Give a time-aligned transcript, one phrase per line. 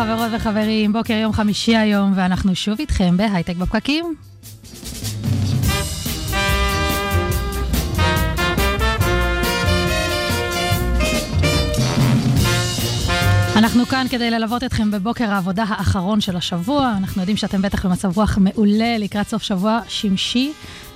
[0.00, 4.14] חברות וחברים, בוקר יום חמישי היום, ואנחנו שוב איתכם בהייטק בפקקים.
[13.56, 16.94] אנחנו כאן כדי ללוות אתכם בבוקר העבודה האחרון של השבוע.
[16.98, 20.52] אנחנו יודעים שאתם בטח במצב רוח מעולה לקראת סוף שבוע שמשי,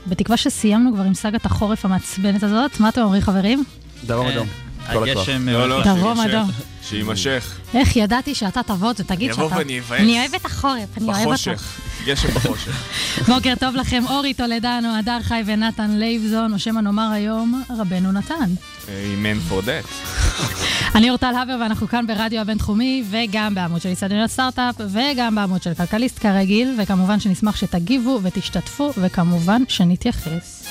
[0.06, 2.80] בתקווה שסיימנו כבר עם סאגת החורף המעצבנת הזאת.
[2.80, 3.64] מה אתם אומרים חברים?
[4.06, 4.63] דרום אדום.
[4.92, 5.28] כל הכוח.
[5.28, 6.50] הגשם לא, לא, דרום אדום.
[6.88, 7.58] שיימשך.
[7.74, 9.58] איך ידעתי שאתה תבוא ותגיד יבוא שאתה...
[9.58, 10.00] ואני אבאס.
[10.00, 11.30] אני אוהבת את החורף, אני אוהבת אותו.
[11.30, 11.80] בחושך.
[12.04, 12.82] גשם בחושך.
[13.34, 18.50] בוקר טוב לכם, אורי טולדנו, הדר חי ונתן לייבזון, או שמא נאמר היום, רבנו נתן.
[18.84, 20.10] Amen for that.
[20.96, 25.74] אני אורטל הבר ואנחנו כאן ברדיו הבינתחומי, וגם בעמוד של הסתדרות סטארט-אפ, וגם בעמוד של
[25.74, 30.63] כלכליסט כרגיל, וכמובן שנשמח שתגיבו ותשתתפו, וכמובן שנתייחס.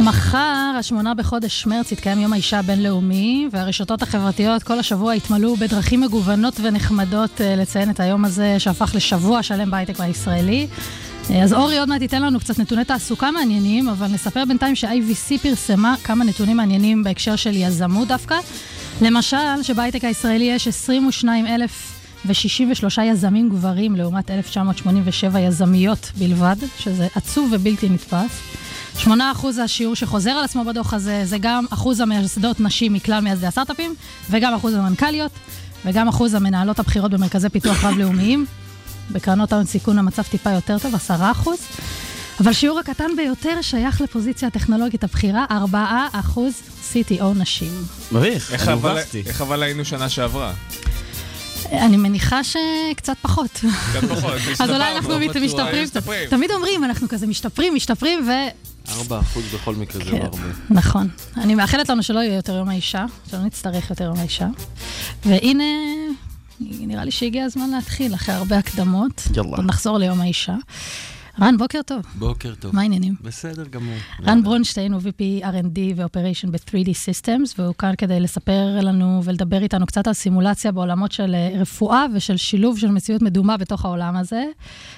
[0.00, 6.60] מחר, השמונה בחודש מרץ, יתקיים יום האישה הבינלאומי, והרשתות החברתיות כל השבוע התמלאו בדרכים מגוונות
[6.62, 10.66] ונחמדות אה, לציין את היום הזה, שהפך לשבוע שלם בהייטק הישראלי.
[11.30, 15.38] אה, אז אורי עוד מעט ייתן לנו קצת נתוני תעסוקה מעניינים, אבל נספר בינתיים ש-IVC
[15.42, 18.36] פרסמה כמה נתונים מעניינים בהקשר של יזמות דווקא.
[19.02, 28.40] למשל, שבהייטק הישראלי יש 22,063 יזמים גברים לעומת 1,987 יזמיות בלבד, שזה עצוב ובלתי נתפס.
[29.06, 29.10] 8%
[29.50, 33.94] זה השיעור שחוזר על עצמו בדוח הזה, זה גם אחוז המייסדות נשים מכלל מייסדי הסטארט-אפים,
[34.30, 35.32] וגם אחוז המנכ"ליות,
[35.84, 38.46] וגם אחוז המנהלות הבכירות במרכזי פיתוח רב-לאומיים.
[39.10, 41.48] בקרנות ההון סיכון המצב טיפה יותר טוב, 10%.
[42.40, 45.46] אבל שיעור הקטן ביותר שייך לפוזיציה הטכנולוגית הבכירה,
[46.34, 46.38] 4%
[46.92, 47.72] CTO נשים.
[48.12, 49.22] מביך, איך אני הובסתי.
[49.26, 50.52] איך אבל היינו שנה שעברה?
[51.72, 53.50] אני מניחה שקצת פחות.
[53.50, 54.32] קצת פחות.
[54.60, 55.18] אז אולי אנחנו לא.
[55.40, 55.88] משתפרים.
[56.30, 58.30] תמיד אומרים, אנחנו כזה משתפרים, משתפרים, ו...
[58.90, 59.12] 4%
[59.54, 60.18] בכל מקרה זה כן.
[60.18, 60.38] לא הרבה.
[60.70, 61.08] נכון.
[61.36, 64.46] אני מאחלת לנו שלא יהיה יותר יום האישה, שלא נצטרך יותר יום האישה.
[65.24, 65.64] והנה,
[66.60, 69.22] נראה לי שהגיע הזמן להתחיל, אחרי הרבה הקדמות.
[69.36, 69.62] יאללה.
[69.62, 70.54] נחזור ליום האישה.
[71.40, 72.02] רן, בוקר טוב.
[72.14, 72.74] בוקר טוב.
[72.74, 73.14] מה העניינים?
[73.22, 73.94] בסדר גמור.
[74.26, 79.86] רן ברונשטיין הוא VP R&D ו-Operation ב-3D Systems, והוא כאן כדי לספר לנו ולדבר איתנו
[79.86, 84.44] קצת על סימולציה בעולמות של אה, רפואה ושל שילוב של מציאות מדומה בתוך העולם הזה.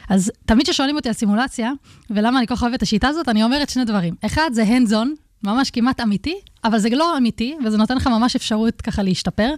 [0.08, 1.72] אז תמיד כששואלים אותי על סימולציה,
[2.10, 4.14] ולמה אני כל כך אוהבת את השיטה הזאת, אני אומרת שני דברים.
[4.26, 8.36] אחד, זה hands on, ממש כמעט אמיתי, אבל זה לא אמיתי, וזה נותן לך ממש
[8.36, 9.50] אפשרות ככה להשתפר.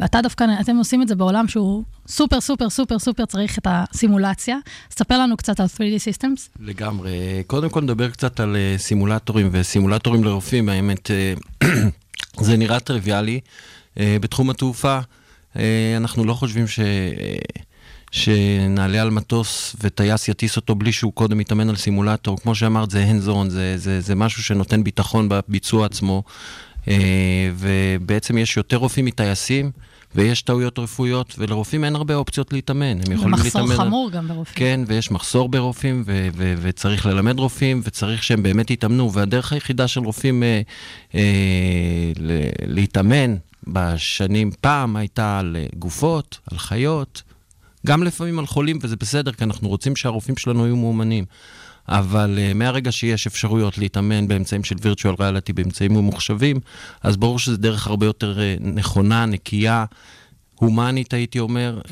[0.00, 4.56] ואתה דווקא, אתם עושים את זה בעולם שהוא סופר, סופר, סופר, סופר צריך את הסימולציה.
[4.90, 6.60] אז תספר לנו קצת על 3D Systems.
[6.60, 7.42] לגמרי.
[7.46, 11.34] קודם כל נדבר קצת על אה, סימולטורים וסימולטורים לרופאים, האמת, אה,
[12.46, 13.40] זה נראה טריוויאלי.
[14.00, 14.98] אה, בתחום התעופה,
[15.96, 16.80] אנחנו לא חושבים ש...
[18.16, 22.38] שנעלה על מטוס וטייס יטיס אותו בלי שהוא קודם יתאמן על סימולטור.
[22.40, 26.22] כמו שאמרת, זה hands on, זה, זה, זה משהו שנותן ביטחון בביצוע עצמו.
[26.88, 26.94] אה,
[27.56, 29.70] ובעצם יש יותר רופאים מטייסים,
[30.14, 32.86] ויש טעויות רפואיות, ולרופאים אין הרבה אופציות להתאמן.
[33.06, 33.80] הם יכולים ומחסור להתאמן...
[33.80, 34.54] על- חמור גם ברופאים.
[34.56, 39.88] כן, ויש מחסור ברופאים, ו- ו- וצריך ללמד רופאים, וצריך שהם באמת יתאמנו, והדרך היחידה
[39.88, 40.60] של רופאים אה,
[41.14, 41.20] אה,
[42.18, 42.40] ל-
[42.74, 47.22] להתאמן בשנים פעם הייתה על גופות, על חיות,
[47.86, 51.24] גם לפעמים על חולים, וזה בסדר, כי אנחנו רוצים שהרופאים שלנו יהיו מאומנים.
[51.88, 56.60] אבל uh, מהרגע שיש אפשרויות להתאמן באמצעים של virtual reality, באמצעים ממוחשבים,
[57.02, 59.84] אז ברור שזו דרך הרבה יותר uh, נכונה, נקייה,
[60.54, 61.90] הומנית, הייתי אומר, uh,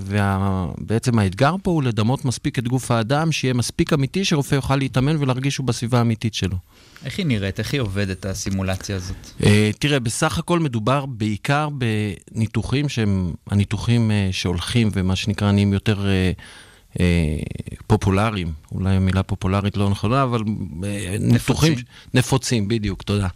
[0.00, 5.16] ובעצם האתגר פה הוא לדמות מספיק את גוף האדם, שיהיה מספיק אמיתי, שרופא יוכל להתאמן
[5.18, 6.56] ולהרגיש שהוא בסביבה האמיתית שלו.
[7.04, 7.58] איך היא נראית?
[7.58, 9.16] איך היא עובדת, הסימולציה הזאת?
[9.40, 9.44] Uh,
[9.78, 16.06] תראה, בסך הכל מדובר בעיקר בניתוחים שהם הניתוחים uh, שהולכים ומה שנקרא נהיים יותר
[16.94, 16.98] uh,
[17.86, 18.52] פופולריים.
[18.72, 20.42] אולי המילה פופולרית לא נכונה, אבל
[21.20, 21.74] ניתוחים...
[22.14, 23.28] נפוצים, בדיוק, תודה.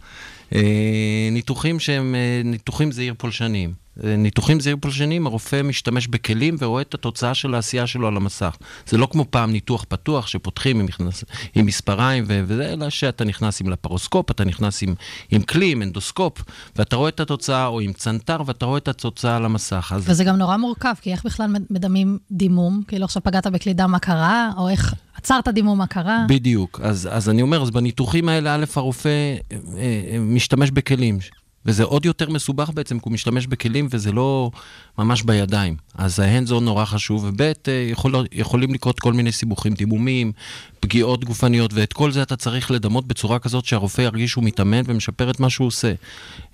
[1.31, 3.86] ניתוחים שהם ניתוחים זעיר פולשניים.
[4.03, 8.55] אה, ניתוחים זעיר פולשניים, הרופא משתמש בכלים ורואה את התוצאה של העשייה שלו על המסך.
[8.87, 11.23] זה לא כמו פעם ניתוח פתוח שפותחים עם, נכנס,
[11.55, 14.95] עם מספריים ו- וזה, אלא שאתה נכנס עם לפרוסקופ, אתה נכנס עם,
[15.31, 16.43] עם כלי, עם אנדוסקופ,
[16.75, 19.91] ואתה רואה את התוצאה, או עם צנתר, ואתה רואה את התוצאה על המסך.
[19.95, 22.81] אז וזה גם נורא מורכב, כי איך בכלל מדמים דימום?
[22.87, 24.51] כאילו עכשיו פגעת בכלי דם, מה קרה?
[24.57, 26.25] או איך עצרת דימום, מה קרה?
[26.29, 26.79] בדיוק.
[26.83, 31.19] אז, אז אני אומר, אז בניתוחים האלה, א', הרופא אה, אה, משתמש בכלים.
[31.67, 34.51] וזה עוד יותר מסובך בעצם, כי הוא משתמש בכלים וזה לא
[34.97, 35.75] ממש בידיים.
[35.95, 37.53] אז ההנדזון נורא חשוב, וב' אה,
[37.91, 40.31] יכול, יכולים לקרות כל מיני סיבוכים, דימומים,
[40.79, 45.29] פגיעות גופניות, ואת כל זה אתה צריך לדמות בצורה כזאת שהרופא ירגיש שהוא מתאמן ומשפר
[45.29, 45.93] את מה שהוא עושה.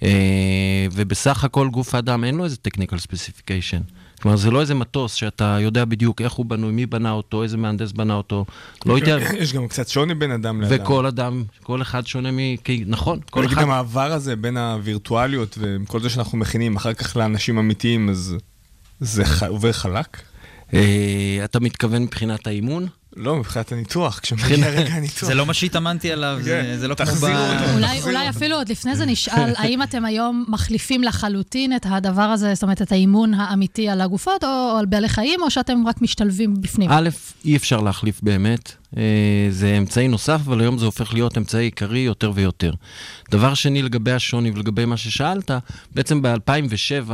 [0.03, 4.02] אה, ובסך הכל גוף האדם אין לו איזה technical specification.
[4.23, 7.57] כלומר, זה לא איזה מטוס שאתה יודע בדיוק איך הוא בנוי, מי בנה אותו, איזה
[7.57, 8.45] מהנדס בנה אותו.
[8.85, 9.17] לא יודע.
[9.37, 10.83] יש גם קצת שוני בין אדם לאדם.
[10.83, 12.37] וכל אדם, כל אחד שונה מ...
[12.63, 13.61] כי, נכון, כל אחד...
[13.61, 18.35] המעבר הזה בין הווירטואליות וכל זה שאנחנו מכינים אחר כך לאנשים אמיתיים, אז
[18.99, 20.21] זה עובר חלק?
[20.73, 22.87] אה, אתה מתכוון מבחינת האימון?
[23.15, 25.23] לא, מבחינת הניתוח, כשמגיע רגע הניתוח.
[25.23, 27.25] זה לא מה שהתאמנתי עליו, זה כן, לא כמו ב...
[28.03, 32.63] אולי, אפילו עוד לפני זה נשאל, האם אתם היום מחליפים לחלוטין את הדבר הזה, זאת
[32.63, 36.91] אומרת, את האימון האמיתי על הגופות, או על בעלי חיים, או שאתם רק משתלבים בפנים?
[36.91, 37.09] א',
[37.45, 38.82] אי אפשר להחליף באמת.
[38.97, 42.73] אה, זה אמצעי נוסף, אבל היום זה הופך להיות אמצעי עיקרי יותר ויותר.
[43.31, 45.51] דבר שני, לגבי השוני ולגבי מה ששאלת,
[45.95, 47.11] בעצם ב-2007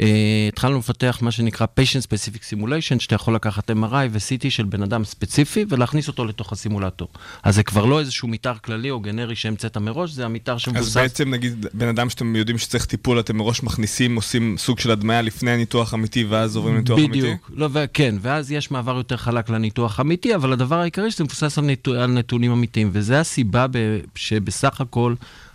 [0.00, 4.82] אה, התחלנו לפתח מה שנקרא patient specific simulation, שאתה יכול לקחת MRI ו-CT של בן
[4.82, 7.08] אדם ספציפי ולהכניס אותו לתוך הסימולטור.
[7.42, 10.96] אז זה כבר לא איזשהו מתאר כללי או גנרי שהמצאת מראש, זה המתאר אז שמבוסס...
[10.96, 15.22] בעצם נגיד בן אדם שאתם יודעים שצריך טיפול, אתם מראש מכניסים, עושים סוג של הדמיה
[15.22, 17.20] לפני הניתוח אמיתי ואז עוברים לניתוח אמיתי?
[17.20, 21.24] בדיוק, לא, ו- כן, ואז יש מעבר יותר חלק לניתוח אמיתי, אבל הדבר העיקרי שזה
[21.24, 25.14] מבוסס על, ניתו, על נתונים אמיתיים, וזה הסיבה ב- שבסך הכל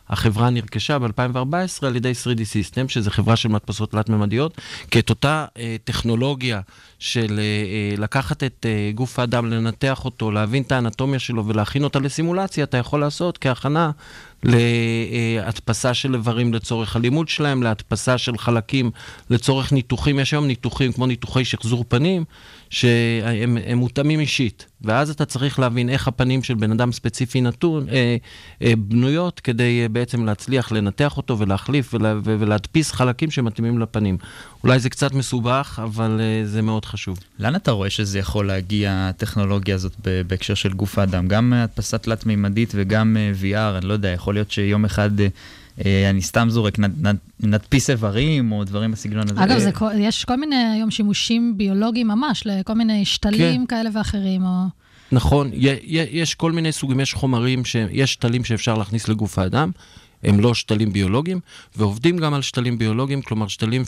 [0.09, 4.61] החברה נרכשה ב-2014 על ידי 3D System, שזו חברה של מדפסות תלת-ממדיות,
[4.91, 6.61] כי את אותה אה, טכנולוגיה
[6.99, 11.83] של אה, אה, לקחת את אה, גוף האדם, לנתח אותו, להבין את האנטומיה שלו ולהכין
[11.83, 13.91] אותה לסימולציה, אתה יכול לעשות כהכנה
[14.43, 18.91] להדפסה של איברים לצורך הלימוד שלהם, להדפסה של חלקים
[19.29, 20.19] לצורך ניתוחים.
[20.19, 22.23] יש היום ניתוחים כמו ניתוחי שחזור פנים,
[22.69, 24.65] שהם הם מותאמים אישית.
[24.81, 28.17] ואז אתה צריך להבין איך הפנים של בן אדם ספציפי נתון, אה,
[28.61, 34.17] אה, בנויות, כדי אה, בעצם להצליח לנתח אותו ולהחליף ולה, ולהדפיס חלקים שמתאימים לפנים.
[34.63, 37.19] אולי זה קצת מסובך, אבל אה, זה מאוד חשוב.
[37.39, 41.27] לאן אתה רואה שזה יכול להגיע, הטכנולוגיה הזאת, בהקשר של גוף האדם?
[41.27, 45.27] גם הדפסה תלת-מימדית וגם אה, VR, אני לא יודע, יכול להיות שיום אחד, אה,
[45.85, 49.43] אני סתם זורק, נד, נד, נדפיס איברים או דברים בסגנון הזה.
[49.43, 53.75] אגב, אה, כל- יש כל מיני היום שימושים ביולוגיים ממש, לכל מיני שתלים כן.
[53.75, 54.63] כאלה ואחרים, או...
[55.11, 55.49] נכון,
[55.93, 59.71] יש כל מיני סוגים, יש חומרים, ש- יש שתלים שאפשר להכניס לגוף האדם,
[60.23, 61.39] הם לא שתלים ביולוגיים,
[61.75, 63.83] ועובדים גם על שתלים ביולוגיים, כלומר שתלים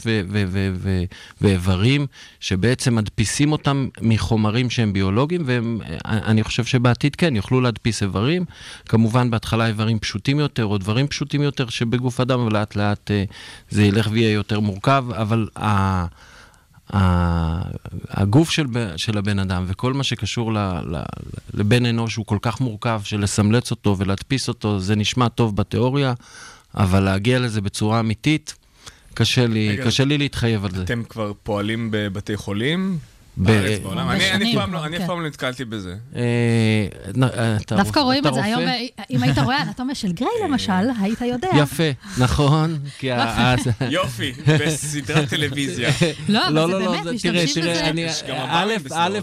[1.42, 2.08] ואיברים,
[2.40, 8.46] שבעצם מדפיסים אותם מחומרים שהם ביולוגיים, ואני חושב שבעתיד כן, יוכלו להדפיס איברים,
[8.86, 13.24] כמובן בהתחלה איברים פשוטים יותר, או דברים פשוטים יותר שבגוף אדם, ולאט לאט אה,
[13.70, 15.48] זה ילך ויהיה יותר מורכב, אבל.
[18.10, 18.66] הגוף של,
[18.98, 21.02] של הבן אדם וכל מה שקשור ל, ל,
[21.54, 26.14] לבן אנוש הוא כל כך מורכב שלסמלץ אותו ולהדפיס אותו, זה נשמע טוב בתיאוריה,
[26.76, 28.56] אבל להגיע לזה בצורה אמיתית,
[29.14, 30.84] קשה לי, רגע, קשה לי להתחייב על זה.
[30.84, 32.98] אתם כבר פועלים בבתי חולים?
[33.40, 34.10] ב- בארץ, בעולם?
[34.10, 35.08] אני- אף פעם לא- כן.
[35.08, 35.96] לא נתקלתי בזה.
[36.16, 36.22] אה,
[37.24, 38.62] אה, אתה דווקא רואים אתה את זה היום?
[38.66, 40.72] ב- אם היית רואה אנטומיה של גריי למשל,
[41.02, 41.48] היית יודע.
[41.58, 41.84] יפה,
[42.18, 42.80] נכון,
[43.90, 45.90] יופי, בסדרת טלוויזיה.
[46.30, 47.92] לא, אבל לא, זה לא, לא, באמת, משתמשים בזה.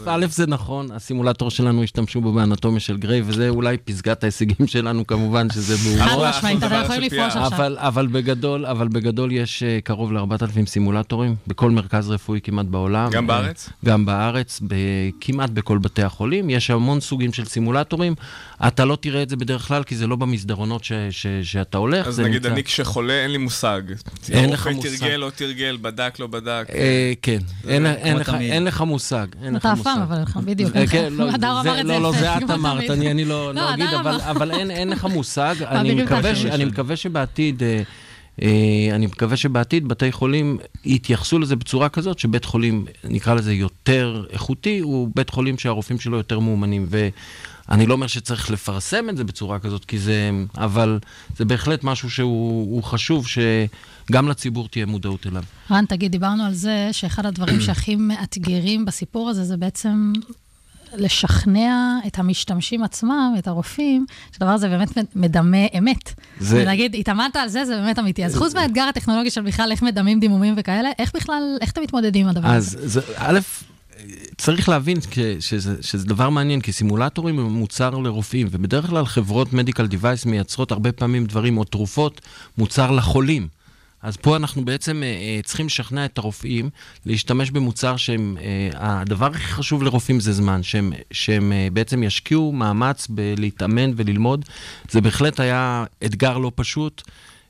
[0.07, 5.07] א', זה נכון, הסימולטור שלנו השתמשו בו באנטומיה של גריי, וזה אולי פסגת ההישגים שלנו
[5.07, 6.29] כמובן, שזה חד בהומור.
[6.29, 7.37] משמעית, אתם דבר יכולים של לפרוש.
[7.37, 7.47] עכשיו.
[7.47, 13.11] אבל, אבל בגדול, אבל בגדול יש אה, קרוב ל-4,000 סימולטורים בכל מרכז רפואי כמעט בעולם.
[13.11, 13.69] גם אה, בארץ?
[13.85, 14.61] גם בארץ,
[15.21, 16.51] כמעט בכל בתי החולים.
[16.51, 18.15] יש המון סוגים של סימולטורים.
[18.67, 22.07] אתה לא תראה את זה בדרך כלל, כי זה לא במסדרונות ש, ש, שאתה הולך.
[22.07, 23.83] אז נגיד נמצא- אני כשחולה, אין לי מושג.
[24.33, 24.99] אין לך הרופא מושג.
[24.99, 26.67] תרגל, לא תרגל, בדק, לא בדק.
[26.75, 28.35] אה, כן, אין, אין, לך.
[28.41, 29.27] אין לך מושג.
[29.43, 29.91] אין לך אתה אף מושג.
[29.95, 30.77] פעם, אבל לך, בדיוק.
[30.77, 32.91] אה, כן, לא, הדר זה- אמר את זה לא, לא, יפה, זה את אמרת.
[32.91, 33.87] אני, לא, לא, לא אגיד,
[34.31, 35.55] אבל, אין, לך מושג.
[36.55, 37.83] אני מקווה, שבעתיד, אה,
[38.93, 44.79] אני מקווה שבעתיד בתי חולים יתייחסו לזה בצורה כזאת, שבית חולים, נקרא לזה יותר איכותי,
[44.79, 46.87] הוא בית חולים שהרופאים שלו יותר מאומנים.
[46.89, 50.99] ואני לא אומר שצריך לפרסם את זה בצורה כזאת, כי זה, אבל
[51.37, 55.43] זה בהחלט משהו שהוא הוא חשוב, שגם לציבור תהיה מודעות אליו.
[55.71, 60.13] רן, תגיד, דיברנו על זה שאחד הדברים שהכי מאתגרים בסיפור הזה זה בעצם
[60.99, 61.75] לשכנע
[62.07, 66.13] את המשתמשים עצמם, את הרופאים, שהדבר הזה באמת מדמה אמת.
[66.41, 68.25] זה- ונגיד, התאמנת על זה, זה באמת אמיתי.
[68.25, 72.25] אז חוץ מהאתגר הטכנולוגי של בכלל איך מדמים דימומים וכאלה, איך בכלל, איך אתם מתמודדים
[72.25, 72.79] עם הדבר הזה?
[72.79, 73.39] אז א',
[74.39, 74.99] צריך להבין
[75.41, 80.71] שזה, שזה דבר מעניין, כי סימולטורים הם מוצר לרופאים, ובדרך כלל חברות מדיקל דיווייס מייצרות
[80.73, 82.21] הרבה פעמים דברים או תרופות,
[82.59, 83.49] מוצר לחולים.
[84.07, 86.71] אז פה אנחנו בעצם אה, אה, צריכים לשכנע את הרופאים
[87.07, 92.53] להשתמש במוצר שהם, אה, הדבר הכי חשוב לרופאים זה זמן, שהם, שהם אה, בעצם ישקיעו
[92.53, 94.45] מאמץ בלהתאמן וללמוד.
[94.91, 97.03] זה בהחלט היה אתגר לא פשוט.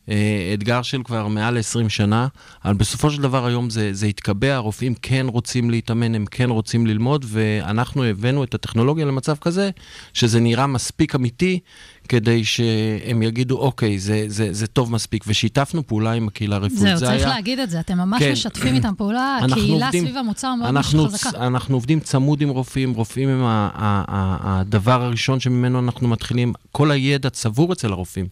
[0.09, 2.27] אה, אתגר של כבר מעל 20 שנה,
[2.65, 6.87] אבל בסופו של דבר היום זה, זה התקבע, הרופאים כן רוצים להתאמן, הם כן רוצים
[6.87, 9.71] ללמוד, ואנחנו הבאנו את הטכנולוגיה למצב כזה,
[10.13, 11.61] שזה נראה מספיק אמיתי,
[12.07, 16.81] כדי שהם יגידו, אוקיי, זה, זה, זה טוב מספיק, ושיתפנו פעולה עם הקהילה הרפואית.
[16.81, 17.29] זהו, זה צריך היה...
[17.35, 18.33] להגיד את זה, אתם ממש כן.
[18.33, 21.47] משתפים איתם פעולה, הקהילה עובדים- סביב המוצר מאוד אנחנו, חזקה.
[21.47, 27.73] אנחנו עובדים צמוד עם רופאים, רופאים הם הדבר הראשון שממנו אנחנו מתחילים, כל הידע צבור
[27.73, 28.27] אצל הרופאים.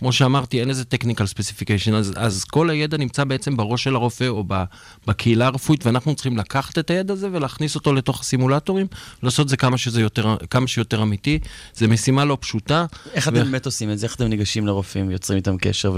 [0.00, 4.28] כמו שאמרתי, אין איזה technical specification, אז, אז כל הידע נמצא בעצם בראש של הרופא
[4.28, 4.64] או ב,
[5.06, 8.86] בקהילה הרפואית, ואנחנו צריכים לקחת את הידע הזה ולהכניס אותו לתוך הסימולטורים,
[9.22, 11.38] לעשות את זה כמה, שזה יותר, כמה שיותר אמיתי.
[11.74, 12.86] זו משימה לא פשוטה.
[13.14, 14.06] איך אתם באמת עושים את זה?
[14.06, 15.92] איך אתם ניגשים לרופאים, יוצרים איתם קשר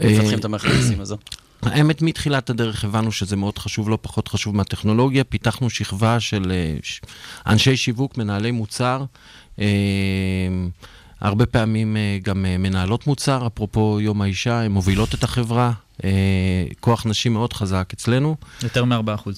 [0.00, 1.16] ומפתחים את המערכת היחסים הזו?
[1.62, 5.24] האמת, מתחילת הדרך הבנו שזה מאוד חשוב, לא פחות חשוב מהטכנולוגיה.
[5.24, 6.76] פיתחנו שכבה של אה,
[7.46, 9.04] אנשי שיווק, מנהלי מוצר,
[9.58, 9.66] אה,
[11.20, 15.72] הרבה פעמים אה, גם אה, מנהלות מוצר, אפרופו יום האישה, הן מובילות את החברה,
[16.04, 16.10] אה,
[16.80, 19.30] כוח נשי מאוד חזק אצלנו, יותר מ-4%.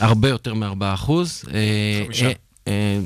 [0.00, 1.42] הרבה יותר מ-4 אחוז.
[1.54, 2.26] אה, חמישה.
[2.26, 2.32] אה,
[2.68, 2.98] אה,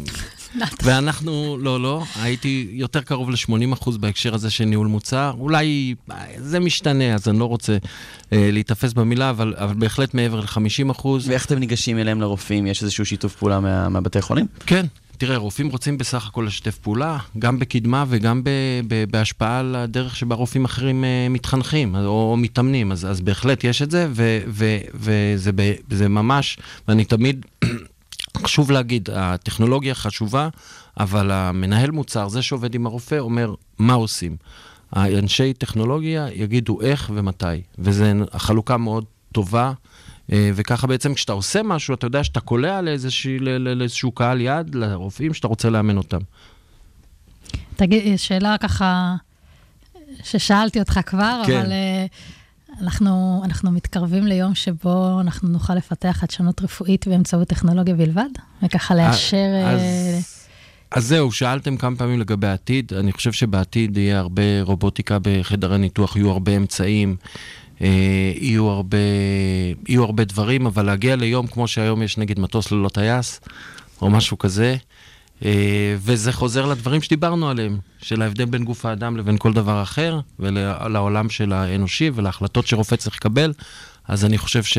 [0.83, 5.33] ואנחנו, לא, לא, הייתי יותר קרוב ל-80% אחוז בהקשר הזה של ניהול מוצר.
[5.39, 5.95] אולי
[6.39, 7.77] זה משתנה, אז אני לא רוצה
[8.33, 10.91] אה, להיתפס במילה, אבל, אבל בהחלט מעבר ל-50%.
[10.91, 11.29] אחוז.
[11.29, 12.67] ואיך אתם ניגשים אליהם לרופאים?
[12.67, 14.47] יש איזשהו שיתוף פעולה מה- מהבתי חולים?
[14.67, 14.87] כן,
[15.19, 18.51] תראה, רופאים רוצים בסך הכל לשתף פעולה, גם בקדמה וגם ב,
[18.89, 23.65] ב, בהשפעה על הדרך שבה רופאים אחרים uh, מתחנכים או, או מתאמנים, אז, אז בהחלט
[23.65, 26.59] יש את זה, ו, ו, וזה ב, זה ממש,
[26.89, 27.47] ואני תמיד,
[28.45, 30.49] חשוב להגיד, הטכנולוגיה חשובה,
[31.01, 34.37] אבל המנהל מוצר, זה שעובד עם הרופא, אומר מה עושים.
[34.93, 39.73] האנשי טכנולוגיה יגידו איך ומתי, וזו החלוקה מאוד טובה.
[40.33, 45.35] אה, וככה בעצם כשאתה עושה משהו, אתה יודע שאתה קולע לאיזשהו, לאיזשהו קהל יעד, לרופאים
[45.35, 46.21] שאתה רוצה לאמן אותם.
[47.77, 49.17] תגיד, שאלה ככה,
[50.25, 51.61] ששאלתי אותך כבר, כן.
[51.61, 52.07] אבל אה,
[52.81, 58.31] אנחנו, אנחנו מתקרבים ליום שבו אנחנו נוכל לפתח חדשנות רפואית באמצעות טכנולוגיה בלבד,
[58.63, 59.37] וככה לאשר...
[59.37, 59.83] אה, אז,
[60.91, 62.93] אז זהו, שאלתם כמה פעמים לגבי העתיד.
[62.95, 67.27] אני חושב שבעתיד יהיה הרבה רובוטיקה בחדר הניתוח, יהיו הרבה אמצעים, אה,
[67.81, 68.99] יהיו, הרבה,
[69.89, 73.41] יהיו הרבה דברים, אבל להגיע ליום כמו שהיום יש נגיד מטוס ללא טייס,
[74.03, 74.77] או משהו כזה,
[75.45, 80.21] אה, וזה חוזר לדברים שדיברנו עליהם, של ההבדל בין גוף האדם לבין כל דבר אחר,
[80.39, 83.53] ולעולם של האנושי ולהחלטות שרופא צריך לקבל.
[84.09, 84.79] אז אני חושב ש,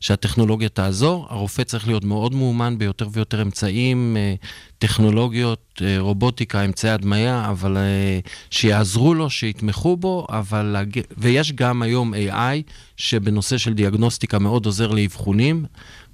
[0.00, 1.26] שהטכנולוגיה תעזור.
[1.30, 4.34] הרופא צריך להיות מאוד מאומן ביותר ויותר אמצעים, אה,
[4.78, 8.18] טכנולוגיות, אה, רובוטיקה, אמצעי הדמיה, אבל אה,
[8.50, 10.76] שיעזרו לו, שיתמכו בו, אבל...
[11.18, 12.62] ויש גם היום AI
[12.96, 15.64] שבנושא של דיאגנוסטיקה מאוד עוזר לאבחונים,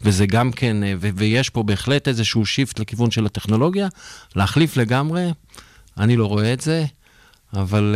[0.03, 3.89] וזה גם כן, ו- ויש פה בהחלט איזשהו שיפט לכיוון של הטכנולוגיה.
[4.37, 5.31] להחליף לגמרי,
[5.99, 6.85] אני לא רואה את זה.
[7.53, 7.95] אבל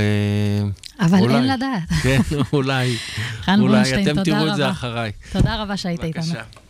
[1.00, 1.34] אבל אולי.
[1.34, 1.88] אין לדעת.
[2.02, 2.20] כן,
[2.52, 2.96] אולי.
[3.48, 4.70] רן אולי אתם תראו את זה.
[4.70, 5.12] אחריי.
[5.32, 6.22] תודה רבה שהיית איתנו.
[6.22, 6.63] בבקשה.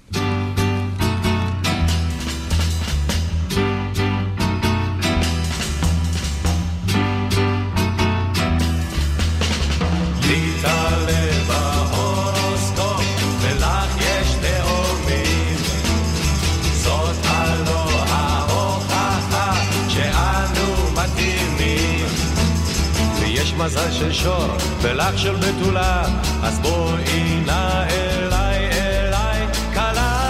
[23.64, 24.46] מזל של שור,
[24.82, 26.04] ולך של בתולה,
[26.42, 30.20] אז בואי נא אליי, אליי, כלה.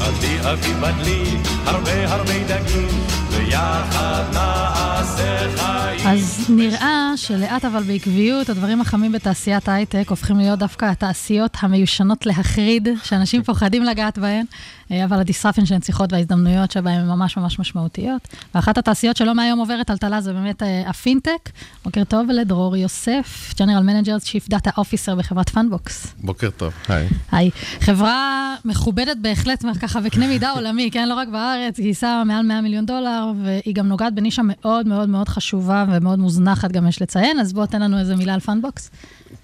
[0.00, 1.24] עבדי אבי בדלי,
[1.64, 2.88] הרבה הרבה דגים,
[3.30, 6.08] ויחד נעשה חיים.
[6.08, 12.88] אז נראה שלאט אבל בעקביות, הדברים החמים בתעשיית ההייטק הופכים להיות דווקא התעשיות המיושנות להחריד,
[13.04, 14.44] שאנשים פוחדים לגעת בהן,
[14.90, 18.28] אבל הדיסרפן שהן צריכות וההזדמנויות שבהן הן ממש ממש משמעותיות.
[18.54, 21.50] ואחת התעשיות שלא מהיום עוברת טלטלה זה באמת אה, הפינטק.
[21.84, 26.14] בוקר טוב לדרור יוסף, General Manager, Chief Data Officer בחברת Fundbox.
[26.20, 27.08] בוקר טוב, היי.
[27.32, 27.50] היי.
[27.80, 31.08] חברה מכובדת בהחלט, ככה בקנה מידה עולמי, כן?
[31.08, 35.28] לא רק בארץ, גייסה מעל 100 מיליון דולר, והיא גם נוגעת בנישה מאוד מאוד מאוד
[35.28, 38.90] חשובה ומאוד מוזנחת, גם יש לציין, אז בוא תן לנו איזה מילה על Fundbox.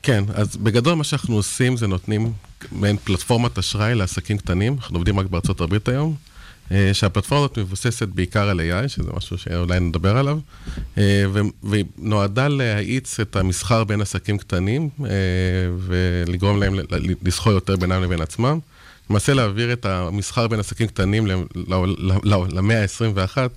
[0.02, 2.32] כן, אז בגדול מה שאנחנו עושים זה נותנים
[2.72, 6.14] מעין פלטפורמת אשראי לעסקים קטנים, אנחנו עובדים רק בארצות הברית היום.
[6.72, 10.38] אה, שהפלטפורמה הזאת מבוססת בעיקר על AI, שזה משהו שאולי נדבר עליו,
[10.98, 11.24] אה,
[11.62, 15.08] והיא נועדה להאיץ את המסחר בין עסקים קטנים אה,
[15.78, 16.74] ולגרום להם
[17.22, 18.58] לסחור יותר בינם לבין עצמם.
[19.10, 21.26] למעשה להעביר את המסחר בין עסקים קטנים
[22.52, 23.48] למאה ה-21, מה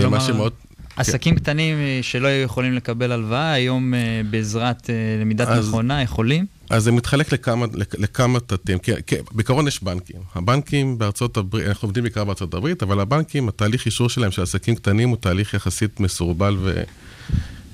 [0.00, 0.52] כלומר, שמאוד...
[0.96, 3.94] עסקים קטנים אה, שלא היו יכולים לקבל הלוואה, היום
[4.30, 6.55] בעזרת למידת אז- מכונה יכולים?
[6.70, 10.20] אז זה מתחלק לכמה, לכ- לכמה תתים, כי, כי בעיקרון יש בנקים.
[10.34, 14.74] הבנקים בארצות הברית, אנחנו עובדים בעיקר בארצות הברית, אבל הבנקים, התהליך אישור שלהם של עסקים
[14.76, 16.82] קטנים הוא תהליך יחסית מסורבל ו,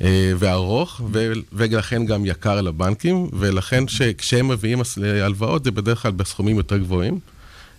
[0.02, 4.82] אה, וארוך, ו, ולכן גם יקר לבנקים, ולכן ש, כשהם מביאים
[5.22, 7.18] הלוואות זה בדרך כלל בסכומים יותר גבוהים.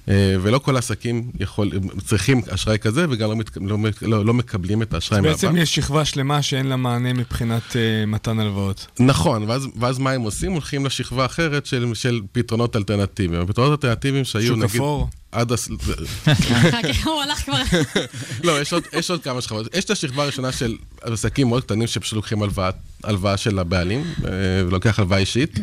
[0.09, 1.71] אה, ולא כל העסקים יכול,
[2.05, 3.35] צריכים אשראי כזה, וגם לא,
[3.77, 5.35] מת, לא, לא, לא מקבלים את האשראי מהבנק.
[5.35, 8.87] בעצם יש שכבה שלמה שאין לה מענה מבחינת אה, מתן הלוואות.
[8.99, 10.51] נכון, ואז, ואז מה הם עושים?
[10.51, 13.41] הולכים לשכבה אחרת של, של פתרונות אלטרנטיביים.
[13.41, 14.75] הפתרונות האלטרנטיביים שהיו שוק נגיד...
[14.75, 15.09] אפור?
[15.31, 15.67] עד הס...
[17.05, 17.57] הוא הלך כבר...
[18.43, 19.75] לא, יש עוד, יש עוד כמה שכבות.
[19.75, 22.69] יש את השכבה הראשונה של עסקים מאוד קטנים שפשוט לוקחים הלוואה,
[23.03, 24.29] הלוואה של הבעלים, אה,
[24.67, 25.59] ולוקח הלוואה אישית,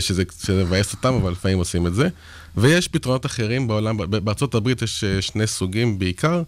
[0.00, 2.08] שזה מבאס אותם, אבל לפעמים עושים את זה.
[2.60, 6.42] ויש פתרונות אחרים בעולם, בארצות הברית יש אה, שני סוגים בעיקר.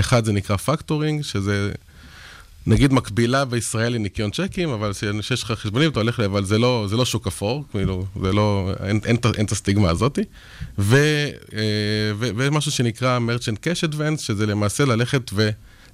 [0.00, 1.72] אחד זה נקרא פקטורינג, שזה
[2.66, 6.86] נגיד מקבילה בישראל לניקיון צ'קים, אבל כשיש לך חשבונים אתה הולך, ל- אבל זה לא,
[6.90, 10.20] זה לא שוק אפור, כאילו, זה לא, אין, אין, אין את הסטיגמה הזאתי.
[10.78, 10.96] ו,
[11.54, 11.60] אה,
[12.18, 15.30] ו, ומשהו שנקרא מרצ'נט קאש אדוונס, שזה למעשה ללכת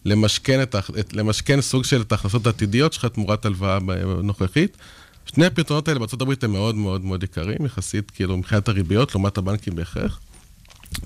[0.05, 3.79] ולמשכן את, ה- את, למשכן סוג של את ההכנסות העתידיות שלך תמורת הלוואה
[4.23, 4.77] נוכחית.
[5.27, 9.75] שני הפתרונות האלה הברית הם מאוד מאוד מאוד יקרים, יחסית, כאילו, מבחינת הריביות, לעומת הבנקים
[9.75, 10.21] בהכרח.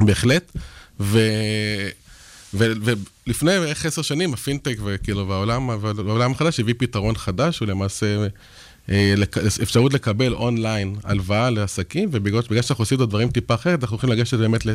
[0.00, 0.52] בהחלט.
[1.00, 1.18] ו...
[2.54, 2.72] ו-
[3.26, 8.26] ולפני בערך עשר שנים, הפינטק וכאילו, והעולם, והעולם החדש הביא פתרון חדש, הוא למעשה
[8.90, 9.14] אה,
[9.62, 14.10] אפשרות לקבל אונליין הלוואה לעסקים, ובגלל בגלל שאנחנו עושים את הדברים טיפה אחרת, אנחנו הולכים
[14.10, 14.66] לגשת באמת,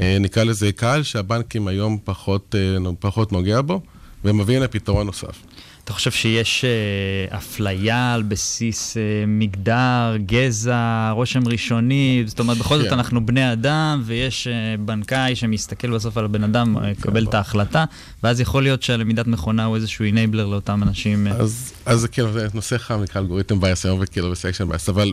[0.00, 3.80] אה, נקרא לזה קהל שהבנקים היום פחות, אה, פחות נוגע בו,
[4.24, 5.42] ומביאים לפתרון נוסף.
[5.86, 12.24] אתה חושב שיש אה, אפליה על בסיס אה, מגדר, גזע, רושם ראשוני?
[12.26, 12.92] זאת אומרת, בכל זאת כן.
[12.92, 17.84] אנחנו בני אדם, ויש אה, בנקאי שמסתכל בסוף על הבן אדם, אה, יקבל את ההחלטה,
[18.22, 21.26] ואז יכול להיות שהלמידת מכונה הוא איזשהו אינבלר לאותם אנשים.
[21.26, 21.32] אה.
[21.32, 25.12] אז, אז זה כאילו, נושא חם, נקרא algorithm bias היום וכאילו ב selection bias, אבל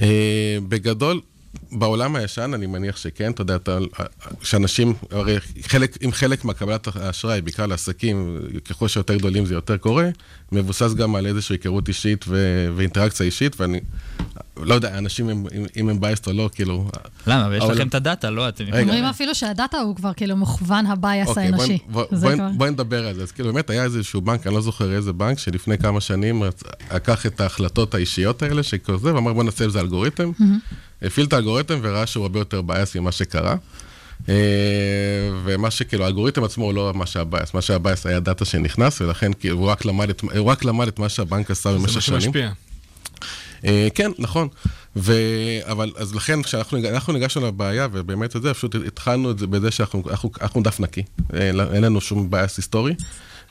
[0.00, 1.20] אה, בגדול,
[1.72, 3.78] בעולם הישן אני מניח שכן, אתה יודע, אתה,
[4.42, 10.08] שאנשים, הרי חלק, אם חלק מהקבלת האשראי, בעיקר לעסקים, ככל שיותר גדולים זה יותר קורה,
[10.52, 12.36] מבוסס גם על איזושהי היכרות אישית ו,
[12.76, 13.80] ואינטראקציה אישית, ואני
[14.56, 15.46] לא יודע, אנשים אם,
[15.80, 16.88] אם, הם biased או לא, כאילו...
[17.26, 17.46] למה?
[17.46, 18.48] אבל יש העולם- לכם את הדאטה, לא?
[18.48, 18.80] אתם רגע.
[18.80, 21.78] אומרים אפילו שהדאטה הוא כבר כאילו מוכוון ה bias אוקיי, האנושי.
[21.88, 23.22] בואי- בואי- כבר- בואי נדבר על זה.
[23.22, 26.42] אז כאילו באמת היה איזשהו בנק, אני לא זוכר איזה בנק, שלפני כמה שנים
[26.94, 30.30] לקח את ההחלטות האישיות האלה, שכל זה, ואמר בוא נעשה על זה אלגוריתם.
[31.02, 33.56] הפעיל את האלגוריתם וראה שהוא הרבה יותר biased ממה שקרה.
[34.28, 34.34] אה,
[35.44, 39.00] ומה שכאילו, האלגוריתם עצמו הוא לא מה שה bias, מה שה bias היה data שנכנס,
[39.00, 41.94] ולכן כאילו, הוא רק למד את- הוא רק למד את מה שהבנק עשה זה במשך
[41.96, 42.20] מה שנים.
[42.20, 42.50] שמשפיע.
[43.64, 44.48] אה, כן, נכון.
[44.96, 45.12] ו...
[45.62, 49.46] אבל אז לכן, כשאנחנו ניג- אנחנו ניגשנו לבעיה, ובאמת את זה, פשוט התחלנו את זה
[49.46, 51.02] בזה שאנחנו אנחנו, אנחנו דף נקי.
[51.34, 52.94] אה, אין לנו שום bias היסטורי.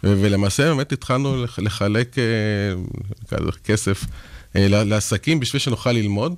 [0.03, 2.15] ולמעשה באמת התחלנו לח- לחלק
[3.63, 4.03] כסף
[4.55, 6.35] לעסקים בשביל שנוכל ללמוד.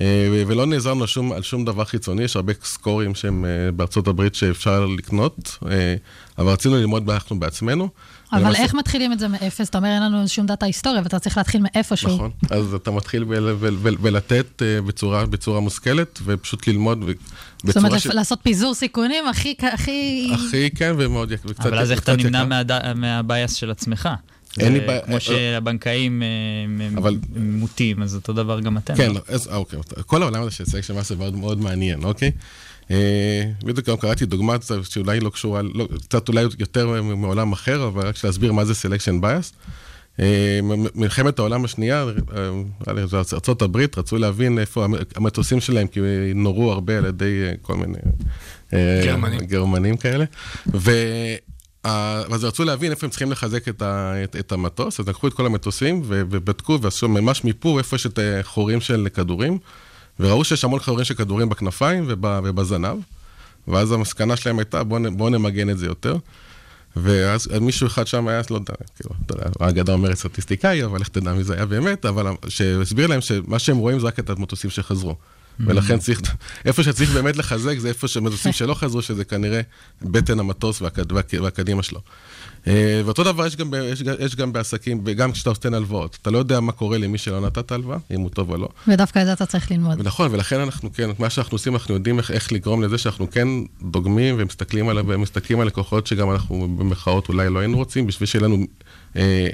[0.00, 3.72] אה, ולא נעזרנו על שום, על שום דבר חיצוני, יש הרבה score ים שהם אה,
[3.72, 5.94] בארצות הברית שאפשר לקנות, אה,
[6.38, 7.88] אבל רצינו ללמוד אנחנו בעצמנו.
[8.32, 9.68] אבל איך מתחילים את זה מאפס?
[9.68, 12.14] אתה אומר, אין לנו שום data היסטוריה, ואתה צריך להתחיל מאיפשהו.
[12.14, 13.24] נכון, אז אתה מתחיל
[14.00, 17.12] ולתת בצורה, בצורה מושכלת, ופשוט ללמוד ו-
[17.64, 19.54] זאת אומרת, בצורה לעשות פיזור סיכונים הכי...
[19.72, 20.30] הכי...
[20.34, 21.48] הכי כן ומאוד יקר.
[21.58, 22.44] אבל אז איך אתה נמנע
[22.94, 24.08] מה bias של עצמך?
[24.60, 28.94] אין לי זה בעיה- כמו אה, שהבנקאים אה, אבל- מוטים, אז אותו דבר גם אתם.
[28.94, 29.14] כן, לא?
[29.14, 32.30] לא, אז, אה, אוקיי, כל העולם הזה של selection bias הוא מאוד, מאוד מעניין, אוקיי?
[33.64, 38.24] בדיוק גם קראתי דוגמה שאולי לא קשורה, לא, קצת אולי יותר מעולם אחר, אבל רק
[38.24, 39.52] להסביר מה זה selection bias.
[40.94, 42.06] מלחמת העולם השנייה,
[43.04, 43.16] זה
[43.62, 46.00] הברית, רצו להבין איפה המ- המטוסים שלהם, כי
[46.34, 47.26] נורו הרבה על ידי
[47.62, 47.98] כל מיני...
[49.04, 49.40] גרמנים.
[49.40, 50.24] גרמנים כאלה.
[50.74, 50.90] ו...
[51.84, 55.34] אז רצו להבין איפה הם צריכים לחזק את, ה, את, את המטוס, אז לקחו את
[55.34, 59.58] כל המטוסים ובדקו ועשו ממש מיפור איפה יש את אה, חורים של כדורים,
[60.20, 62.96] וראו שיש המון חורים של כדורים בכנפיים וב, ובזנב,
[63.68, 66.16] ואז המסקנה שלהם הייתה בואו בוא נמגן את זה יותר.
[66.96, 71.08] ואז מישהו אחד שם היה, לא יודע, כאילו, אתה יודע, האגדה אומרת סטטיסטיקאי, אבל איך
[71.08, 74.70] תדע מי זה היה באמת, אבל שהסביר להם שמה שהם רואים זה רק את המטוסים
[74.70, 75.16] שחזרו.
[75.60, 76.20] ולכן צריך,
[76.64, 79.60] איפה שצריך באמת לחזק זה איפה שמטוסים שלא חזרו, שזה כנראה
[80.02, 82.00] בטן המטוס והקד, והק, והקדימה שלו.
[82.66, 86.18] אה, ואותו דבר יש גם, יש, גם- יש גם בעסקים, וגם כשאתה נותן הלוואות.
[86.22, 88.68] אתה לא יודע מה קורה למי שלא נתת הלוואה, אם הוא טוב או לא.
[88.88, 90.00] ודווקא את זה אתה צריך ללמוד.
[90.00, 93.48] ונכון, ולכן אנחנו כן, מה שאנחנו עושים, אנחנו יודעים איך, איך לגרום לזה שאנחנו כן
[93.82, 98.44] דוגמים ומסתכלים על, ומסתכלים על לקוחות שגם אנחנו במרכאות אולי לא היינו רוצים, בשביל שיהיה
[98.44, 98.66] לנו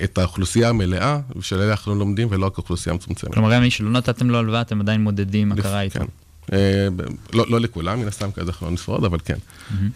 [0.05, 3.35] את האוכלוסייה המלאה, ושל אנחנו לומדים ולא רק אוכלוסייה מצומצמת.
[3.35, 5.99] כלומר, גם מי שלא נתתם לו הלוואה, אתם עדיין מודדים מה קרה איתו.
[5.99, 6.05] כן.
[6.53, 6.89] אה,
[7.33, 9.37] לא, לא לכולם, מן הסתם, כי אז אנחנו לא נשרוד, אבל כן.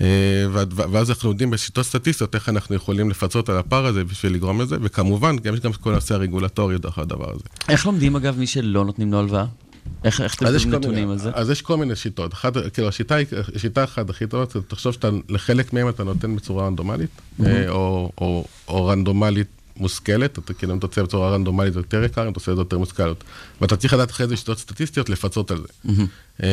[0.01, 0.07] אה,
[0.53, 4.61] ואז- ואז אנחנו יודעים בשיטות סטטיסטיות איך אנחנו יכולים לפצות על הפער הזה בשביל לגרום
[4.61, 7.44] לזה, וכמובן, גם יש גם כל הנושא הרגולטורי דרך הדבר הזה.
[7.68, 9.44] איך לומדים, אגב, מי שלא נותנים לו הלוואה?
[10.05, 11.31] איך איך אתם מקבלים נתונים מיני- על זה?
[11.35, 12.35] אז יש כל מיני שיטות.
[12.35, 16.37] אחת, כאילו, השיטה, היא- השיטה אחת הכי טובה, זה תחשוב שאתה, לחלק מהם אתה נותן
[16.37, 17.11] בצורה רנדומלית,
[17.46, 19.46] אה, או, או, או רנדומלית
[19.77, 22.57] מושכלת, אתה כאילו, אם אתה עושה בצורה רנדומלית זה יותר יקר, אם אתה עושה את
[22.57, 23.16] זה יותר מושכלת.
[23.61, 25.92] ואתה צריך לדעת אחרי זה שיטות סטטיסטיות לפצות על זה.
[26.42, 26.48] אה,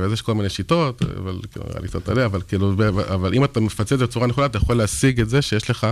[0.00, 2.74] ואז יש כל מיני שיטות, אבל כאילו, נראה לי קצת עליה, אבל כאילו,
[3.14, 5.86] אבל אם אתה מפצה את זה בצורה נכונה, אתה יכול להשיג את זה שיש לך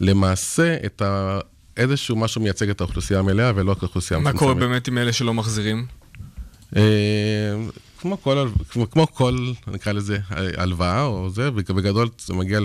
[0.00, 1.38] למעשה את ה...
[1.76, 4.48] איזשהו משהו מייצג את האוכלוסייה המלאה ולא רק האוכלוסייה מה המצומצמת.
[4.58, 5.86] קורה באמת עם אלה שלא מחזירים?
[6.76, 6.82] אה,
[8.00, 10.18] כמו כל, כמו, כמו כל, נקרא לזה,
[10.56, 12.60] הלוואה או זה, בג- בגדול זה מגיע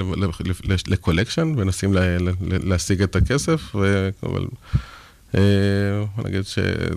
[0.87, 4.45] לקולקשן, מנסים ל- ל- ל- להשיג את הכסף, ו- אבל
[5.35, 5.41] אה,
[6.15, 6.87] בוא נגיד שזה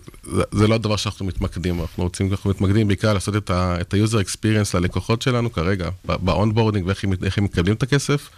[0.53, 4.25] זה לא הדבר שאנחנו מתמקדים, אנחנו רוצים, אנחנו מתמקדים בעיקר לעשות את ה- את ה-user
[4.27, 8.31] experience ללקוחות שלנו כרגע, ב-onboarding ואיך הם- הם מקבלים את הכסף,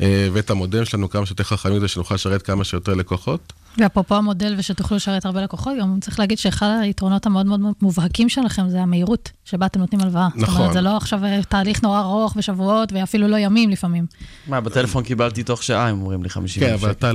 [0.00, 3.52] אה, ואת המודל שלנו כמה שיותר חכמים, כדי שנוכל לשרת כמה שיותר לקוחות.
[3.80, 8.68] ואפרופו המודל ושתוכלו לשרת הרבה לקוחות, גם צריך להגיד שאחד היתרונות המאוד מאוד מובהקים שלכם
[8.68, 10.28] זה המהירות שבה אתם נותנים הלוואה.
[10.34, 10.56] זאת נכון.
[10.60, 14.06] אומרת, זה לא עכשיו אה, תהליך נורא ארוך ושבועות, ואפילו לא ימים לפעמים.
[14.46, 16.90] מה, בטלפון קיבלתי תוך שעה, הם אומרים לי 50 כן, אבל.
[16.90, 17.10] אתה,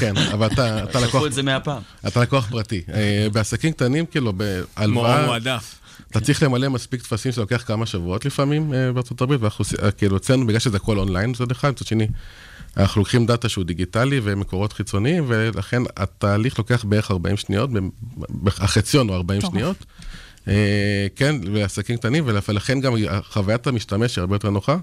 [0.00, 1.10] כן, אבל אתה, אתה לקוח...
[1.12, 1.82] שלחו את זה מאה פעם.
[2.06, 2.82] אתה לקוח פרטי.
[2.94, 5.26] אה, בעסקים קטנים, כאילו, מורה בהלוואה...
[5.26, 5.80] מועדף.
[6.10, 9.64] אתה צריך למלא מספיק טפסים שלוקח כמה שבועות לפעמים אה, בארצות הברית, ואנחנו,
[9.96, 12.06] כאילו, אצלנו, בגלל שזה הכל אונליין, מצד אחד, מצד שני,
[12.76, 17.70] אנחנו לוקחים דאטה שהוא דיגיטלי ומקורות חיצוניים, ולכן התהליך לוקח בערך 40 שניות,
[18.46, 19.54] החציון הוא 40 מטורף.
[19.54, 19.76] שניות.
[20.48, 22.94] אה, כן, לעסקים קטנים, ולכן גם
[23.30, 24.76] חוויית המשתמש היא הרבה יותר נוחה.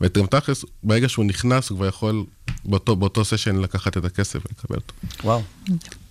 [0.00, 2.24] וגם תכלס, ברגע שהוא נכנס, הוא כבר יכול
[2.66, 4.94] באותו, באותו סשן לקחת את הכסף ולקבל אותו.
[5.24, 5.42] וואו.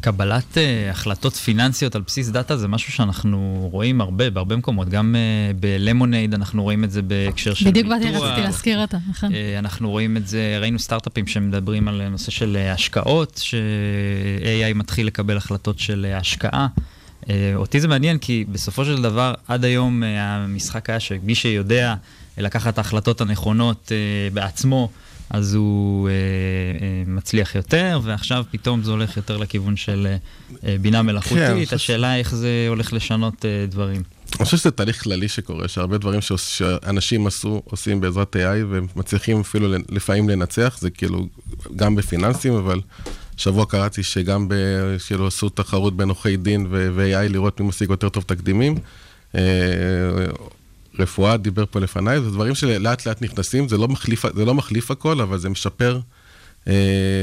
[0.01, 4.89] קבלת uh, החלטות פיננסיות על בסיס דאטה זה משהו שאנחנו רואים הרבה, בהרבה מקומות.
[4.89, 8.23] גם uh, בלמונייד אנחנו רואים את זה בהקשר של בדיוק באתי, ביטוח.
[8.23, 9.33] רציתי להזכיר אותה, נכון.
[9.33, 15.07] אה, אנחנו רואים את זה, ראינו סטארט-אפים שמדברים על נושא של אה, השקעות, ש-AI מתחיל
[15.07, 16.67] לקבל החלטות של אה, השקעה.
[17.29, 21.95] אה, אותי זה מעניין כי בסופו של דבר, עד היום אה, המשחק היה שמי שיודע
[22.37, 24.89] לקחת את ההחלטות הנכונות אה, בעצמו,
[25.35, 26.17] אז הוא אה, אה,
[27.07, 30.17] מצליח יותר, ועכשיו פתאום זה הולך יותר לכיוון של אה,
[30.69, 31.63] אה, בינה כן, מלאכותית.
[31.63, 34.03] חושב- השאלה איך זה הולך לשנות אה, דברים.
[34.37, 39.39] אני חושב שזה תהליך כללי שקורה, שהרבה דברים שעוש- שאנשים עשו, עושים בעזרת AI ומצליחים
[39.39, 41.27] אפילו לפעמים לנצח, זה כאילו
[41.75, 42.81] גם בפיננסים, אבל
[43.37, 44.53] שבוע קראתי שגם ב...
[45.07, 48.75] כאילו עשו תחרות בין עורכי דין ו-AI לראות מי משיג יותר טוב תקדימים.
[50.99, 54.53] אה, רפואה דיבר פה לפניי, זה דברים שלאט לאט נכנסים, זה לא מחליף, זה לא
[54.53, 55.99] מחליף הכל, אבל זה משפר.
[56.67, 56.73] אה,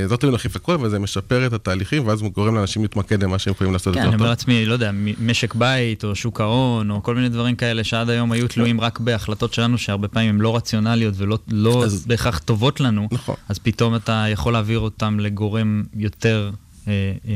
[0.07, 3.39] זה לא תמיד מחליף הכל, אבל זה משפר את התהליכים, ואז גורם לאנשים להתמקד במה
[3.39, 4.15] שהם יכולים לעשות כן, אני.
[4.15, 8.11] אומר לעצמי, לא יודע, משק בית או שוק ההון או כל מיני דברים כאלה שעד
[8.11, 12.39] היום היו תלויים רק בהחלטות שלנו שהרבה פעמים הן לא רציונליות ולא לא אז- בהכרח
[12.39, 13.35] טובות לנו, נכון.
[13.49, 16.51] אז פתאום אתה יכול להעביר אותם לגורם יותר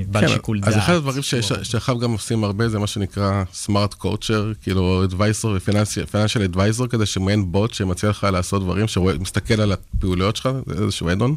[0.08, 0.68] בעל שיקול דעת.
[0.68, 5.52] אז אחד הדברים שיש- שעכשיו גם עושים הרבה זה מה שנקרא סמארט קואוצ'ר, כאילו אדוויסור
[5.56, 6.06] ופיננשיאל
[6.44, 11.34] אדוויסור כזה שמעין בוט שמציע לך לעשות דברים, שמסתכל על הפעוליות שלך, זה איזשהו אדון,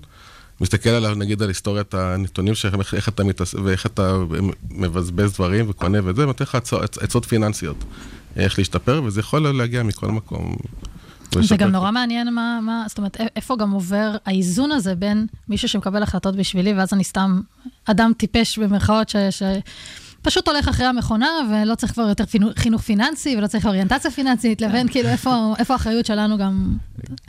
[0.62, 3.54] מסתכל על, נגיד על היסטוריית הנתונים שלך, איך- אתה מתעס...
[3.54, 4.18] ואיך אתה
[4.72, 6.58] מבזבז דברים וקונה וזה, ונותן לך
[7.02, 7.84] עצות פיננסיות,
[8.36, 10.56] איך להשתפר, וזה יכול להגיע מכל מקום.
[11.40, 15.70] זה גם נורא מעניין מה, מה, זאת אומרת, איפה גם עובר האיזון הזה בין מישהו
[15.70, 17.42] שמקבל החלטות בשבילי, ואז אני סתם
[17.86, 19.16] אדם טיפש במרכאות, ש...
[19.30, 19.44] ש...
[20.22, 22.24] פשוט הולך אחרי המכונה, ולא צריך כבר יותר
[22.56, 26.78] חינוך פיננסי, ולא צריך אוריינטציה פיננסית, לבין כאילו איפה, איפה האחריות שלנו גם...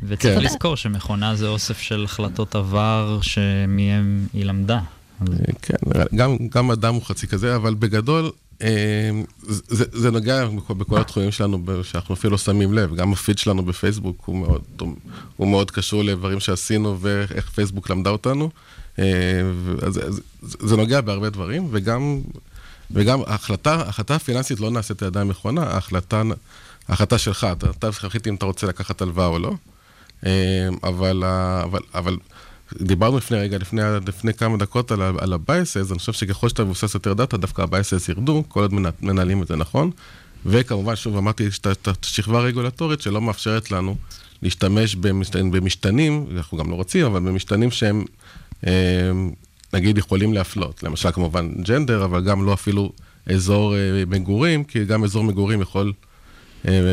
[0.03, 0.45] וצריך כן.
[0.45, 4.81] לזכור שמכונה זה אוסף של החלטות עבר שמהם היא למדה.
[5.21, 5.29] אז
[5.63, 5.75] כן,
[6.17, 8.31] גם, גם אדם הוא חצי כזה, אבל בגדול, אה,
[9.49, 12.95] זה, זה נוגע בכל, בכל התחומים שלנו, שאנחנו אפילו לא שמים לב.
[12.95, 14.63] גם הפיד שלנו בפייסבוק הוא מאוד,
[15.37, 18.51] הוא מאוד קשור לדברים שעשינו ואיך פייסבוק למדה אותנו.
[18.99, 19.05] אה,
[19.55, 20.01] ו- אז
[20.43, 22.21] זה, נוגע בהרבה דברים, וגם,
[22.91, 26.23] וגם ההחלטה, ההחלטה הפיננסית לא נעשית על ידי המכונה, ההחלטה,
[26.89, 29.53] ההחלטה שלך, אתה, להחליט אם אתה רוצה לקחת הלוואה או לא.
[30.27, 31.25] אה, אבל,
[31.63, 32.17] אבל, אבל
[32.81, 36.95] דיברנו לפני רגע, לפני, לפני כמה דקות על, על ה-biases, אני חושב שככל שאתה מבוסס
[36.95, 39.91] יותר דאטה, דווקא ה-biases ירדו, כל עוד מנ- מנהלים את זה נכון.
[40.47, 43.97] וכמובן, שוב אמרתי, יש את- השכבה הרגולטורית שלא מאפשרת לנו
[44.43, 48.05] להשתמש במשתנים, במשתנים, אנחנו גם לא רוצים, אבל במשתנים שהם
[48.67, 48.73] אה,
[49.75, 50.83] נגיד יכולים להפלות.
[50.83, 52.93] למשל כמובן ג'נדר, אבל גם לא אפילו
[53.27, 55.93] אזור אה, מגורים, כי גם אזור מגורים יכול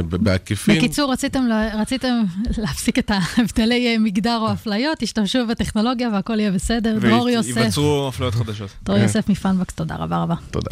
[0.10, 0.78] בעקיפין.
[0.78, 2.24] בקיצור, רציתם, לה- רציתם
[2.58, 6.98] להפסיק את ההבדלי אה, מגדר או אפליות, תשתמשו בטכנולוגיה והכל יהיה בסדר.
[7.00, 8.70] דרור יוסף, וייווצרו אפליות חדשות.
[8.84, 10.36] דרור יוסף מפאנבקס, תודה רבה רבה.
[10.52, 10.72] תודה.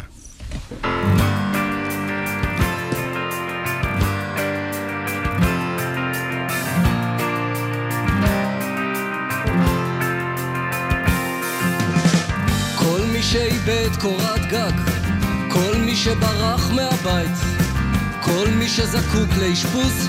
[12.78, 14.72] כל מי שאיבד קורת גג,
[15.50, 17.36] כל מי שברח מהבית,
[18.26, 20.08] כל מי שזקוק לאשפוז,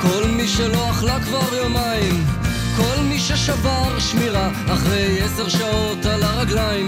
[0.00, 2.24] כל מי שלא אכלה כבר יומיים,
[2.76, 6.86] כל מי ששבר שמירה אחרי עשר שעות על הרגליים,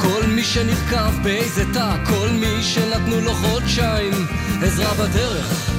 [0.00, 4.26] כל מי שנרקב באיזה תא, כל מי שנתנו לו חודשיים,
[4.62, 5.70] עזרה בדרך,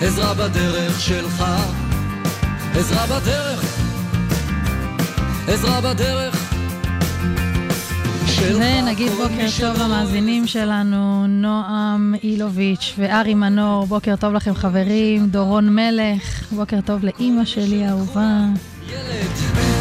[0.00, 1.44] עזרה בדרך שלך,
[2.74, 3.64] עזרה בדרך.
[5.48, 6.53] עזרה בדרך
[8.52, 15.74] ונגיד כל בוקר טוב למאזינים שלנו, נועם אילוביץ' וארי מנור, בוקר טוב לכם חברים, דורון
[15.74, 18.38] מלך, בוקר טוב לאימא שלי האהובה.
[18.88, 19.30] ילד,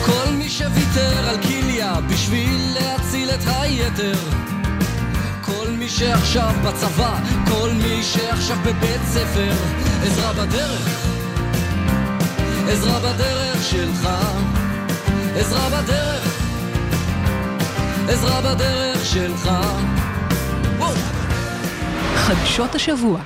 [0.06, 4.18] כל מי שוויתר על כליה בשביל להציל את היתר.
[5.42, 9.52] כל מי שעכשיו בצבא, כל מי שעכשיו בבית ספר,
[10.04, 11.08] עזרה בדרך,
[12.70, 14.10] עזרה בדרך שלך,
[15.36, 16.43] עזרה בדרך,
[18.10, 19.50] עזרה בדרך שלך.
[22.16, 23.22] חדשות השבוע.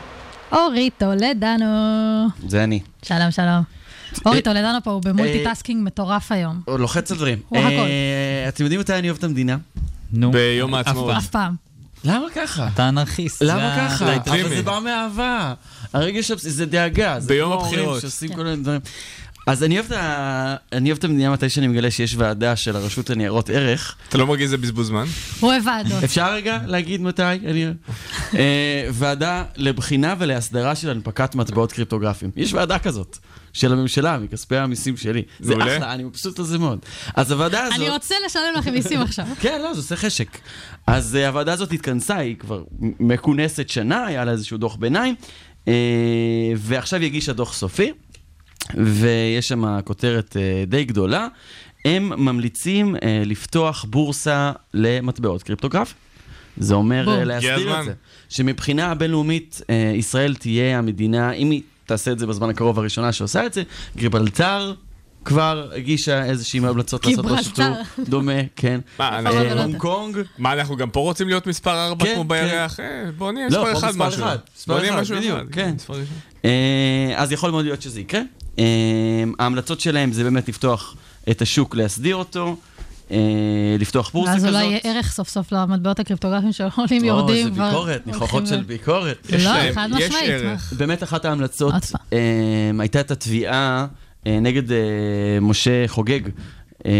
[0.51, 1.65] אורי טולדנו.
[2.47, 2.79] זה אני.
[3.03, 3.63] שלום, שלום.
[4.25, 6.61] אורי טולדנו פה הוא ב multitasking מטורף היום.
[6.65, 7.39] הוא לוחץ על דברים.
[7.49, 7.67] הוא הכל.
[7.67, 9.57] אה, אתם יודעים מתי אני אוהב את המדינה?
[10.13, 10.31] נו.
[10.31, 11.15] ביום העצמאות.
[11.17, 11.55] אף פעם.
[12.03, 12.67] למה ככה?
[12.73, 13.41] אתה אנרכיסט.
[13.41, 14.15] למה ככה?
[14.15, 15.53] אבל זה בא מאהבה.
[15.93, 17.19] הרגש זה דאגה.
[17.27, 18.01] ביום הבחירות.
[18.01, 18.79] שעושים כל מיני דברים.
[19.47, 22.75] אז אני אוהב את ה- אני אוהב את המדינה מתי שאני מגלה שיש ועדה של
[22.75, 23.95] הרשות לניירות ערך.
[24.09, 25.05] אתה לא מרגיש שזה בזבוז זמן?
[25.39, 26.03] הוא אוהב ועדות.
[26.03, 27.21] אפשר רגע להגיד מתי?
[27.23, 27.65] אני...
[28.35, 32.31] אה, ועדה לבחינה ולהסדרה של הנפקת מטבעות קריפטוגרפיים.
[32.35, 33.17] יש ועדה כזאת.
[33.53, 35.21] של הממשלה, מכספי המיסים שלי.
[35.39, 35.53] זה.
[35.57, 36.79] אחלה, אני מבסוט על זה מאוד.
[37.15, 37.79] אז הוועדה הזאת...
[37.79, 39.25] אני רוצה לשלם לכם מיסים עכשיו.
[39.41, 40.37] כן, לא, זה עושה חשק.
[40.87, 42.63] אז uh, הוועדה הזאת התכנסה, היא כבר
[42.99, 45.15] מכונסת שנה, היה לה איזשהו דוח ביניים,
[45.65, 45.69] uh,
[46.57, 47.91] ועכשיו היא הגישה דוח סופי,
[48.75, 51.27] ויש שם כותרת uh, די גדולה.
[51.85, 55.97] הם ממליצים uh, לפתוח בורסה למטבעות קריפטוגרפיים.
[56.57, 57.79] זה אומר uh, הגיע להסדיר.
[57.79, 57.93] את זה.
[58.29, 59.61] שמבחינה הבינלאומית,
[59.95, 63.63] ישראל תהיה המדינה, אם היא תעשה את זה בזמן הקרוב הראשונה שעושה את זה,
[63.97, 64.73] גריברלטר
[65.27, 67.53] כבר הגישה איזושהי המלצות לעשות משהו.
[67.99, 68.79] דומה, כן.
[68.99, 72.21] מה, אה, אנחנו- הונג קונג, מה, אנחנו גם פה רוצים להיות מספר 4 כן, כמו
[72.23, 72.27] כן.
[72.27, 72.79] בירח?
[72.79, 72.85] אה,
[73.17, 74.23] בוא נהיה מספר פה 1 מספר משהו.
[74.23, 75.45] אחד, מספר בוא נהיה אחד, משהו אחד.
[75.51, 75.75] כן.
[76.45, 78.21] אה, אז יכול מאוד להיות שזה יקרה.
[78.59, 78.63] אה,
[79.39, 80.95] ההמלצות שלהם זה באמת לפתוח
[81.31, 82.55] את השוק, להסדיר אותו,
[83.11, 83.17] אה,
[83.79, 84.49] לפתוח בורסה ואז כזאת.
[84.53, 87.43] אולי יהיה ערך סוף סוף למטבעות הקריפטוגרפיים שעולים או, יורדים.
[87.43, 89.27] זה כבר ביקורת, ניחוחות של ביקורת.
[89.31, 90.31] לא, להם- חד משמעית.
[90.77, 91.73] באמת אחת ההמלצות.
[92.13, 92.19] אה,
[92.79, 93.87] הייתה את התביעה
[94.27, 94.77] אה, נגד אה,
[95.41, 96.19] משה חוגג,
[96.85, 96.91] אה,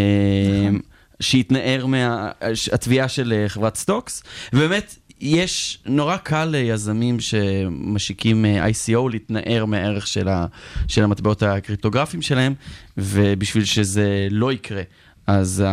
[0.68, 0.80] נכון.
[1.20, 9.66] שהתנער מהתביעה של אה, חברת סטוקס, ובאמת יש, נורא קל ליזמים שמשיקים אה, ICO להתנער
[9.66, 10.46] מהערך של, ה,
[10.88, 12.54] של המטבעות הקריפטוגרפיים שלהם,
[12.98, 14.82] ובשביל שזה לא יקרה,
[15.28, 15.70] אז ה,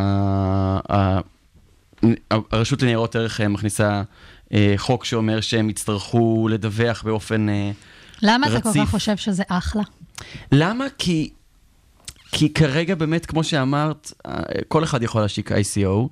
[0.92, 1.20] ה,
[2.50, 4.02] הרשות לניירות ערך אה, מכניסה
[4.52, 7.48] אה, חוק שאומר שהם יצטרכו לדווח באופן...
[7.48, 7.70] אה,
[8.22, 8.82] למה אתה כל רציף.
[8.82, 9.82] כך חושב שזה אחלה?
[10.52, 10.84] למה?
[10.98, 11.30] כי,
[12.36, 14.32] כי כרגע באמת, כמו שאמרת, אה,
[14.68, 16.08] כל אחד יכול להשיק ICO, נכון.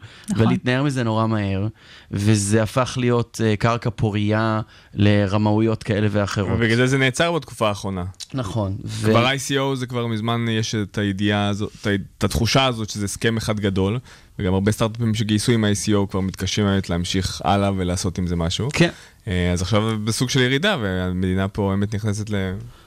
[0.47, 1.67] ולהתנער מזה נורא מהר,
[2.11, 4.61] וזה הפך להיות אה, קרקע פורייה
[4.95, 6.49] לרמאויות כאלה ואחרות.
[6.53, 8.05] ובגלל זה זה נעצר בתקופה האחרונה.
[8.35, 8.77] נכון.
[8.85, 9.11] ו...
[9.11, 11.87] כבר ICO זה כבר מזמן יש את הידיעה הזאת,
[12.19, 13.99] את התחושה הזאת שזה הסכם אחד גדול,
[14.39, 18.69] וגם הרבה סטארט-אפים שגייסו עם ה-ICO כבר מתקשים באמת להמשיך הלאה ולעשות עם זה משהו.
[18.73, 18.91] כן.
[19.29, 22.31] אה, אז עכשיו בסוג של ירידה, והמדינה פה באמת נכנסת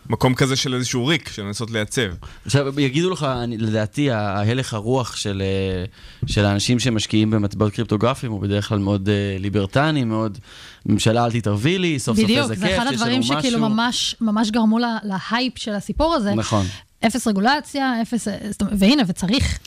[0.09, 2.01] למקום כזה של איזשהו ריק, של לנסות לייצב.
[2.45, 5.85] עכשיו, יגידו לך, אני, לדעתי, ההלך הרוח של, אה,
[6.27, 10.37] של האנשים שמשקיעים במטבעות קריפטוגרפיים הוא בדרך כלל מאוד אה, ליברטני, מאוד,
[10.85, 13.37] ממשלה אל תתערבי לי, סוף סוף בדיוק, איזה זה כיף, אחד יש לנו הדברים משהו.
[13.39, 16.33] שכאילו ממש ממש גרמו לה- להייפ של הסיפור הזה.
[16.35, 16.65] נכון.
[17.07, 18.27] אפס רגולציה, אפס...
[18.27, 19.59] אומרת, והנה, וצריך.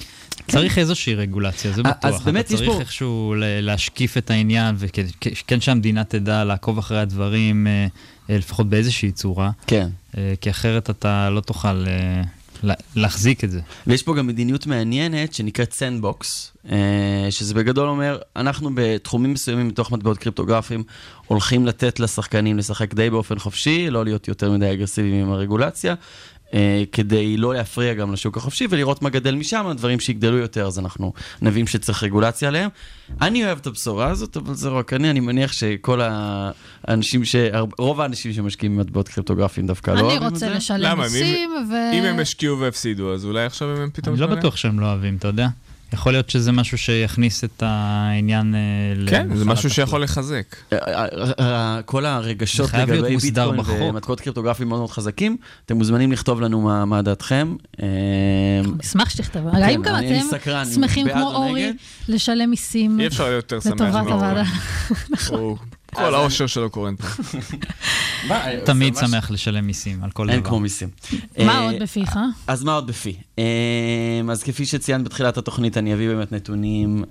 [0.50, 2.10] צריך איזושהי רגולציה, זה אה, בטוח.
[2.14, 6.78] אז באמת אתה יש צריך פה- איכשהו ל- להשקיף את העניין, וכן שהמדינה תדע לעקוב
[6.78, 7.86] אחרי הדברים, אה,
[8.30, 9.88] אה, לפחות באיזושהי צורה, כן.
[10.18, 12.22] אה, כי אחרת אתה לא תוכל אה,
[12.62, 13.60] לה- להחזיק את זה.
[13.86, 16.52] ויש פה גם מדיניות מעניינת שנקראת sandbox,
[17.30, 20.82] שזה בגדול אומר, אנחנו בתחומים מסוימים מתוך מטבעות קריפטוגרפיים
[21.26, 25.94] הולכים לתת לשחקנים לשחק די באופן חופשי, לא להיות יותר מדי אגרסיביים עם הרגולציה.
[26.54, 30.78] אה, כדי לא להפריע גם לשוק החופשי ולראות מה גדל משם, דברים שיגדלו יותר, אז
[30.78, 32.70] אנחנו נבין שצריך רגולציה עליהם.
[33.22, 37.36] אני אוהב את הבשורה הזאת, אבל זה רק אני, אני מניח שכל האנשים, ש...
[37.78, 40.54] רוב האנשים שמשקיעים במטבעות קריפטוגרפיים דווקא לא אני אוהבים את רוצה זה.
[40.54, 41.06] לשלם למה?
[41.06, 41.74] אם- מיסים, ו...
[41.98, 44.14] אם הם השקיעו והפסידו, אז אולי עכשיו הם פתאום...
[44.14, 44.26] אני לא?
[44.26, 45.48] בטוח שהם לא אוהבים, אתה יודע?
[45.92, 48.60] יכול להיות שזה משהו שיכניס את העניין אה,
[49.10, 49.70] כן, זה משהו.
[49.70, 50.56] שיכול לחזק.
[50.72, 51.06] אה,
[51.40, 53.60] אה, כל הרגשות לגבי ביטקוין.
[53.90, 57.56] ומטבעות קריפטוגרפיים מאוד מאוד חזקים, אתם מוזמנים לכתוב לנו מה מה דעתכם.
[58.78, 59.48] נשמח שתכתבו.
[59.52, 61.72] האם גם אתם סקרן, שמחים כמו או אורי?
[62.08, 64.12] לשלם מיסים אי אפשר להיות יותר שמח לטובת מאורי.
[64.12, 64.42] הוועדה?
[65.28, 65.56] הוא-
[65.94, 67.06] כל האושר שלו קורן פה.
[68.30, 70.34] אה, תמיד שמח לשלם מיסים על כל דבר.
[70.34, 70.88] אין כמו מיסים.
[71.38, 72.18] מה אה, עוד בפיך?
[72.46, 73.16] אז מה עוד בפי?
[73.38, 73.44] אה,
[74.30, 77.04] אז כפי שציינת בתחילת התוכנית, אני אביא באמת נתונים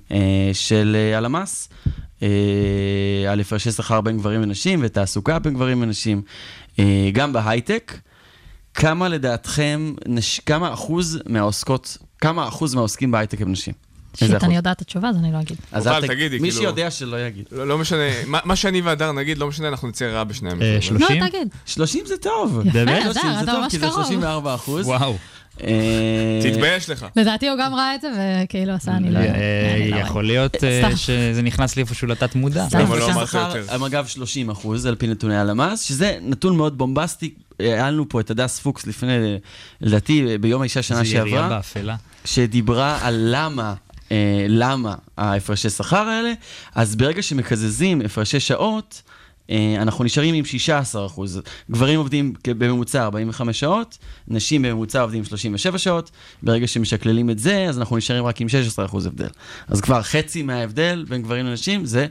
[0.54, 1.70] של הלמ"ס,
[3.30, 6.22] על הפרשי שכר בין גברים ונשים ותעסוקה בין גברים ונשים,
[7.14, 7.98] גם בהייטק.
[8.74, 9.94] כמה לדעתכם.
[10.46, 13.87] כמה אחוז מהעוסקות, כמה אחוז מהעוסקים בהייטק הם נשים?
[14.16, 14.44] שיט?
[14.44, 15.58] אני יודעת את התשובה, אז אני לא אגיד.
[15.72, 17.46] אז אל תגידי, מי כאילו- שיודע שלא יגיד.
[17.52, 20.82] לא לא משנה, מה שאני והדר נגיד, לא משנה, אנחנו נצא רע בשני אה, המקרים.
[20.82, 21.02] שלושים?
[21.02, 21.28] לא, שלושים?
[21.30, 21.48] תגיד.
[21.66, 22.62] 30 זה טוב.
[22.74, 23.04] באמת?
[23.04, 23.96] אדר, 30 זה טוב, כי זה קרוב.
[24.06, 24.88] 34 אחוז.
[24.88, 25.18] וואו.
[26.44, 27.06] תתבייש לך.
[27.16, 28.08] לדעתי הוא גם ראה את זה,
[28.44, 29.20] וכאילו עשה, אני לא...
[29.20, 30.26] אה, אני לא יכול.
[30.26, 30.98] להיות אה.
[30.98, 32.66] שזה נכנס לי איפשהו לתת מודע.
[32.70, 32.80] סתם.
[32.80, 33.64] למה לא אמרת יותר?
[33.70, 37.34] הם אגב 30 אחוז, על פי נתוני הלמ"ס, שזה נתון מאוד בומבסטי.
[37.60, 39.38] היה לנו פה את הדס פוקס לפני,
[39.82, 41.96] לדעתי, ביום האישה שנה זה ירייה שעברה, באפלה.
[42.26, 43.74] שדיברה על למה,
[44.12, 46.34] אה, למה ההפרשי שכר האלה,
[46.76, 49.02] אז ברגע שמקזזים הפרשי שעות,
[49.50, 51.42] אה, אנחנו נשארים עם 16 אחוז.
[51.72, 56.12] גברים עובדים בממוצע 45 שעות, נשים בממוצע עובדים 37 שעות.
[56.44, 59.30] ברגע שמשקללים את זה, אז אנחנו נשארים רק עם 16 אחוז הבדל.
[59.68, 62.08] אז כבר חצי מההבדל בין גברים לנשים זה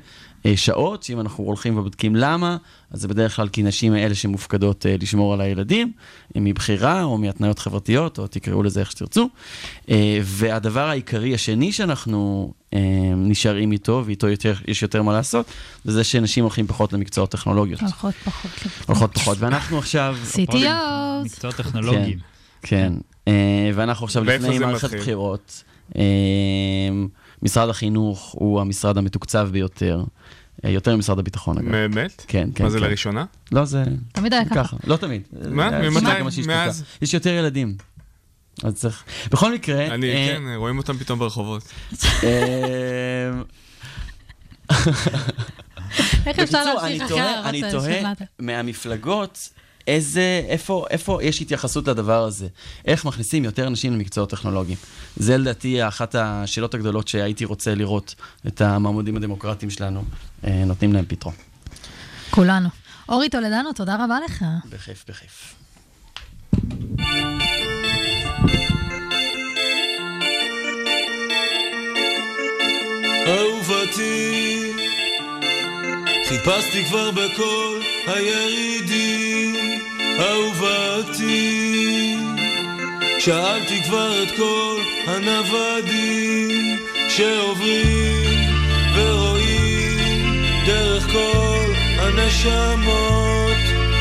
[0.56, 2.56] שעות, שאם אנחנו הולכים ובודקים למה,
[2.90, 5.92] אז זה בדרך כלל כי נשים הן אלה שמופקדות אה, לשמור על הילדים,
[6.36, 9.28] אה, מבחירה או מהתניות חברתיות, או תקראו לזה איך שתרצו.
[9.90, 12.78] אה, והדבר העיקרי השני שאנחנו אה,
[13.16, 15.46] נשארים איתו, ואיתו יותר, יש יותר מה לעשות,
[15.84, 17.80] זה זה שנשים הולכים פחות למקצועות טכנולוגיות.
[17.80, 18.50] הולכות פחות.
[18.86, 20.16] הולכות פחות, ואנחנו עכשיו...
[20.34, 20.56] CTOs.
[21.24, 22.18] מקצועות טכנולוגיים.
[22.62, 22.92] כן,
[23.28, 24.94] אה, ואנחנו עכשיו לפני מערכת?
[24.94, 25.62] בחירות.
[25.96, 26.02] אה,
[27.42, 30.04] משרד החינוך הוא המשרד המתוקצב ביותר, אה,
[30.64, 31.70] יותר ממשרד הביטחון אגב.
[31.70, 32.24] באמת?
[32.28, 32.64] כן, כן.
[32.64, 32.84] מה זה כן.
[32.84, 33.24] לראשונה?
[33.52, 34.76] לא, זה תמיד היה ככה.
[34.84, 35.22] לא תמיד.
[35.50, 35.68] מה?
[35.72, 36.42] אה, ממתי?
[36.46, 36.84] מאז?
[37.02, 37.76] יש יותר ילדים.
[38.64, 39.04] אז צריך...
[39.30, 39.86] בכל מקרה...
[39.86, 41.62] אני, אה, כן, רואים אותם פתאום ברחובות.
[42.24, 43.30] אה,
[46.26, 48.12] איך אפשר להמשיך אני אחרי ההערות אני תוהה?
[48.38, 49.48] מהמפלגות,
[49.86, 52.48] איזה, איפה, איפה יש התייחסות לדבר הזה?
[52.84, 54.78] איך מכניסים יותר נשים למקצועות טכנולוגיים?
[55.16, 58.14] זה לדעתי אחת השאלות הגדולות שהייתי רוצה לראות
[58.46, 60.04] את המעמודים הדמוקרטיים שלנו
[60.44, 61.34] אה, נותנים להם פתרון.
[62.30, 62.68] כולנו.
[63.08, 64.44] אורי טולדנו, תודה רבה לך.
[64.70, 65.54] בכיף, בכיף.
[73.26, 74.72] אהובתי,
[76.28, 79.05] חיפשתי כבר בכל הירידים,
[80.18, 82.16] אהובתי,
[83.18, 88.50] שאלתי כבר את כל הנוודים שעוברים
[88.94, 93.56] ורואים דרך כל הנשמות,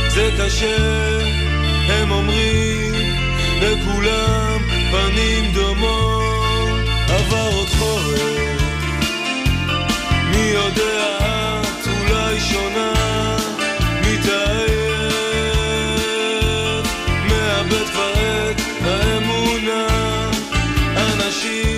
[0.07, 1.19] זה קשה,
[1.87, 2.93] הם אומרים,
[3.61, 4.59] לכולם
[4.91, 8.61] פנים דומות, עבר עוד חורף
[10.31, 11.17] מי יודע
[11.61, 12.94] את אולי שונה,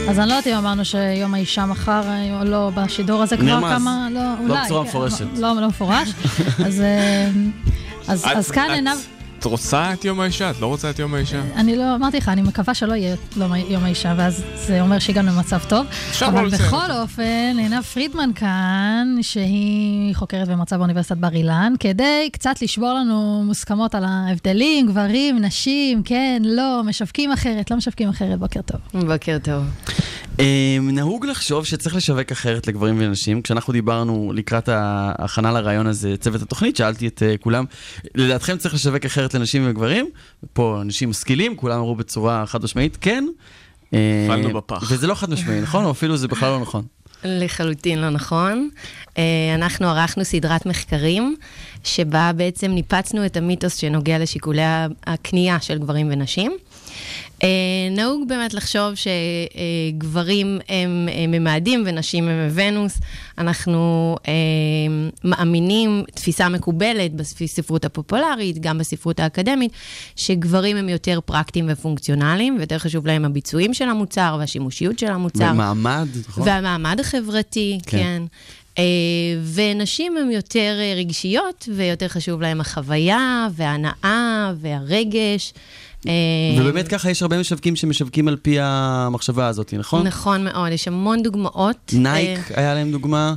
[0.09, 2.01] אז אני לא יודעת אם אמרנו שיום האישה מחר
[2.39, 3.59] או לא בשידור הזה כבר.
[3.69, 4.65] כמה, לא, לא אולי.
[4.65, 5.25] בצורה כן, מפורשת.
[5.37, 6.09] לא, לא מפורש.
[6.65, 6.81] אז,
[8.25, 8.97] אה, כאן עיניו...
[9.47, 10.49] רוצה את יום האישה?
[10.51, 11.41] את לא רוצה את יום האישה?
[11.55, 15.31] אני לא, אמרתי לך, אני מקווה שלא יהיה לא- יום האישה, ואז זה אומר שהגענו
[15.31, 15.86] למצב טוב.
[16.10, 17.23] אפשר לא אבל לציין בכל אופן,
[17.57, 24.03] עינב פרידמן כאן, שהיא חוקרת ומרצה באוניברסיטת בר אילן, כדי קצת לשבור לנו מוסכמות על
[24.07, 29.03] ההבדלים, גברים, נשים, כן, לא, משווקים אחרת, לא משווקים אחרת, בוקר טוב.
[29.07, 29.63] בוקר טוב.
[30.39, 33.41] אה, נהוג לחשוב שצריך לשווק אחרת לגברים ונשים.
[33.41, 37.65] כשאנחנו דיברנו לקראת ההכנה לרעיון הזה, צוות התוכנית, שאלתי את אה, כולם,
[38.15, 40.10] לדעתכם צריך לשווק אחרת לנשים וגברים?
[40.54, 43.28] פה אנשים משכילים, כולם אמרו בצורה חד משמעית, כן.
[43.93, 44.91] אה, נפלנו בפח.
[44.91, 45.86] וזה לא חד משמעי, נכון?
[45.86, 46.86] או אפילו זה בכלל לא נכון.
[47.23, 48.69] לחלוטין לא נכון.
[49.17, 49.23] אה,
[49.56, 51.36] אנחנו ערכנו סדרת מחקרים,
[51.84, 54.62] שבה בעצם ניפצנו את המיתוס שנוגע לשיקולי
[55.08, 56.58] הקנייה של גברים ונשים.
[57.43, 57.49] אה,
[57.91, 62.98] נהוג באמת לחשוב שגברים הם אה, ממאדים ונשים הם ונוס.
[63.37, 64.33] אנחנו אה,
[65.23, 69.71] מאמינים, תפיסה מקובלת בספרות הפופולרית, גם בספרות האקדמית,
[70.15, 75.43] שגברים הם יותר פרקטיים ופונקציונליים, ויותר חשוב להם הביצועים של המוצר והשימושיות של המוצר.
[75.43, 76.48] והמעמד, נכון?
[76.48, 77.98] והמעמד החברתי, כן.
[77.98, 78.23] כן.
[79.54, 85.54] ונשים הן יותר רגשיות, ויותר חשוב להן החוויה, וההנאה, והרגש.
[86.08, 86.12] אה,
[86.60, 90.08] ובאמת ככה יש הרבה משווקים שמשווקים על פי המחשבה הזאת, נכון?
[90.08, 91.93] נכון מאוד, יש המון דוגמאות.
[91.93, 93.33] נייק היה להם דוגמה.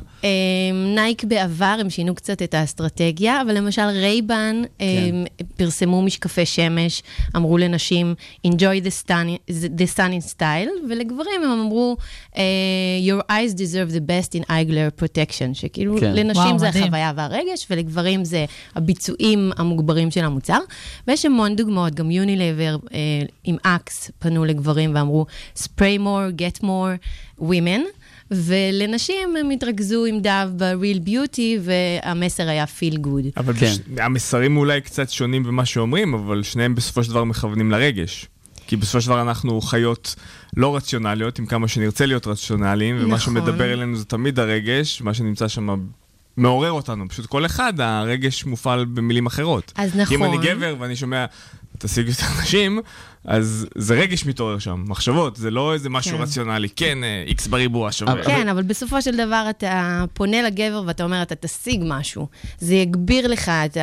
[0.95, 4.85] נייק בעבר, הם שינו קצת את האסטרטגיה, אבל למשל רייבן כן.
[5.57, 7.03] פרסמו משקפי שמש,
[7.35, 8.15] אמרו לנשים,
[8.47, 11.97] enjoy the sun, the sun in style, ולגברים הם אמרו,
[12.33, 16.13] your eyes deserve the best in eye glare protection, שכאילו כן.
[16.13, 16.83] לנשים וואו, זה מדהים.
[16.83, 18.45] החוויה והרגש, ולגברים זה
[18.75, 20.59] הביצועים המוגברים של המוצר.
[21.07, 22.50] ויש המון דוגמאות, גם יונילבר
[23.43, 25.25] עם אקס פנו לגברים ואמרו,
[25.57, 27.81] spray more, get more women.
[28.31, 33.25] ולנשים הם התרכזו עם דב ב-real beauty, והמסר היה feel good.
[33.37, 33.65] אבל כן.
[33.65, 33.79] בש...
[33.97, 38.27] המסרים אולי קצת שונים במה שאומרים, אבל שניהם בסופו של דבר מכוונים לרגש.
[38.67, 40.15] כי בסופו של דבר אנחנו חיות
[40.57, 43.19] לא רציונליות, עם כמה שנרצה להיות רציונליים, ומה נכון.
[43.19, 45.75] שמדבר אלינו זה תמיד הרגש, מה שנמצא שם
[46.37, 47.09] מעורר אותנו.
[47.09, 49.71] פשוט כל אחד, הרגש מופעל במילים אחרות.
[49.75, 50.05] אז נכון.
[50.05, 51.25] כי אם אני גבר ואני שומע,
[51.81, 52.79] תשיג יותר נשים,
[53.25, 56.23] אז זה רגש מתעורר שם, מחשבות, זה לא איזה משהו כן.
[56.23, 58.23] רציונלי, כן, איקס בריבוע שווה.
[58.23, 62.27] כן, אבל בסופו של דבר אתה פונה לגבר ואתה אומר, אתה תשיג משהו.
[62.59, 63.77] זה יגביר לך את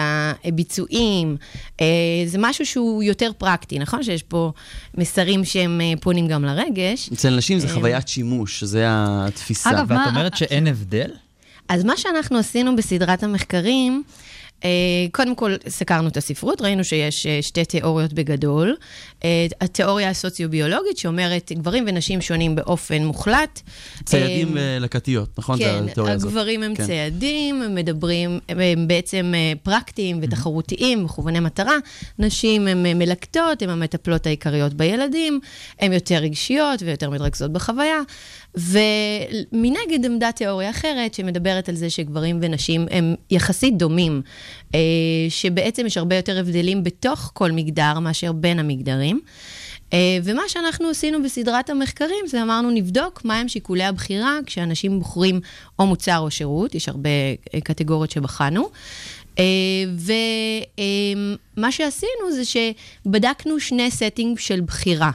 [0.45, 1.37] הביצועים,
[1.81, 1.87] אה,
[2.27, 4.03] זה משהו שהוא יותר פרקטי, נכון?
[4.03, 4.53] שיש פה
[4.95, 7.11] מסרים שהם אה, פונים גם לרגש.
[7.13, 9.71] אצל נשים זה אה, חוויית שימוש, זה התפיסה.
[9.71, 11.11] אגב, ואת אומרת שאין הבדל?
[11.69, 14.38] אז מה שאנחנו עשינו בסדרת המחקרים, אה,
[15.13, 18.77] קודם כל, סקרנו את הספרות, ראינו שיש אה, שתי תיאוריות בגדול.
[19.25, 23.61] אה, התיאוריה הסוציו-ביולוגית שאומרת גברים ונשים שונים באופן מוחלט.
[24.05, 25.59] ציידים לקטיות, נכון?
[25.59, 26.87] כן, הגברים הם כן.
[26.87, 29.33] ציידים, הם מדברים, הם בעצם
[29.63, 31.77] פרקטיים ותחרותיים, מכווני מטרה.
[32.19, 35.41] נשים הן מלקטות, הן המטפלות העיקריות בילדים,
[35.81, 38.01] הן יותר רגשיות ויותר מתרכזות בחוויה.
[38.59, 44.23] ומנגד עמדה תיאוריה אחרת שמדברת על זה שגברים ונשים הם יחסית דומים,
[44.75, 44.81] אה,
[45.29, 49.21] שבעצם יש הרבה יותר הבדלים בתוך כל מגדר מאשר בין המגדרים.
[49.93, 55.41] אה, ומה שאנחנו עשינו בסדרת המחקרים זה אמרנו, נבדוק מהם שיקולי הבחירה כשאנשים בוחרים
[55.79, 57.11] או מוצר או שירות, יש הרבה
[57.55, 58.69] אה, קטגוריות שבחנו.
[61.57, 65.11] ומה שעשינו זה שבדקנו שני setting של בחירה.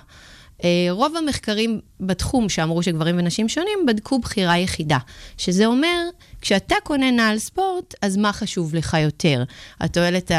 [0.90, 4.98] רוב המחקרים בתחום שאמרו שגברים ונשים שונים, בדקו בחירה יחידה.
[5.38, 6.00] שזה אומר,
[6.42, 9.44] כשאתה קונה נעל ספורט, אז מה חשוב לך יותר?
[9.80, 10.32] התועלת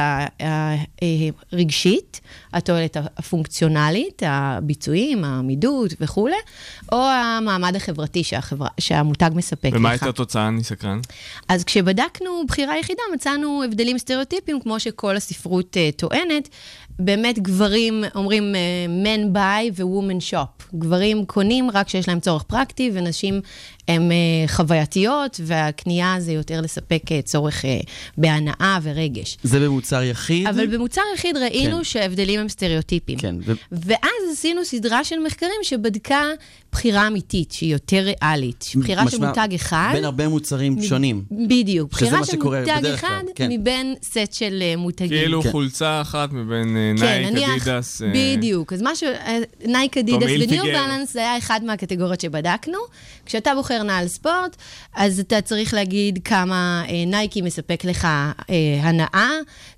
[1.52, 2.20] הרגשית,
[2.52, 6.36] התועלת הפונקציונלית, הביצועים, העמידות וכולי,
[6.92, 9.80] או המעמד החברתי שהחברה, שהמותג מספק ומה לך.
[9.80, 10.48] ומה הייתה התוצאה?
[10.48, 11.00] אני סקרן.
[11.48, 16.48] אז כשבדקנו בחירה יחידה, מצאנו הבדלים סטריאוטיפיים, כמו שכל הספרות uh, טוענת.
[16.98, 20.76] באמת גברים אומרים uh, men buy ו-woman shop.
[20.78, 23.40] גברים קונים רק כשיש להם צורך פרקטי, ונשים
[23.88, 27.68] הן אה, חווייתיות, והקנייה זה יותר לספק אה, צורך אה,
[28.18, 29.38] בהנאה ורגש.
[29.42, 30.46] זה במוצר יחיד?
[30.46, 31.84] אבל במוצר יחיד ראינו כן.
[31.84, 33.18] שההבדלים הם סטריאוטיפיים.
[33.18, 33.36] כן.
[33.46, 33.52] ו...
[33.72, 36.22] ואז עשינו סדרה של מחקרים שבדקה
[36.72, 38.70] בחירה אמיתית, שהיא יותר ריאלית.
[38.76, 39.90] בחירה של מותג אחד...
[39.92, 40.82] בין הרבה מוצרים מ...
[40.82, 41.24] שונים.
[41.48, 41.90] בדיוק.
[41.90, 43.52] בחירה של מותג אחד כן.
[43.52, 45.08] מבין סט של מותגים.
[45.08, 45.50] כאילו כן.
[45.50, 48.02] חולצה אחת מבין כן, נייק, נניח, אדידס...
[48.14, 48.72] בדיוק.
[48.72, 52.78] אז משהו, אה, נייק, אדידס וניו בלנס זה היה אחד מהקטגוריות שבדקנו.
[53.26, 54.56] כשאתה בוחר נעל ספורט,
[54.94, 58.34] אז אתה צריך להגיד כמה אה, נייקי מספק לך אה,
[58.82, 59.30] הנאה,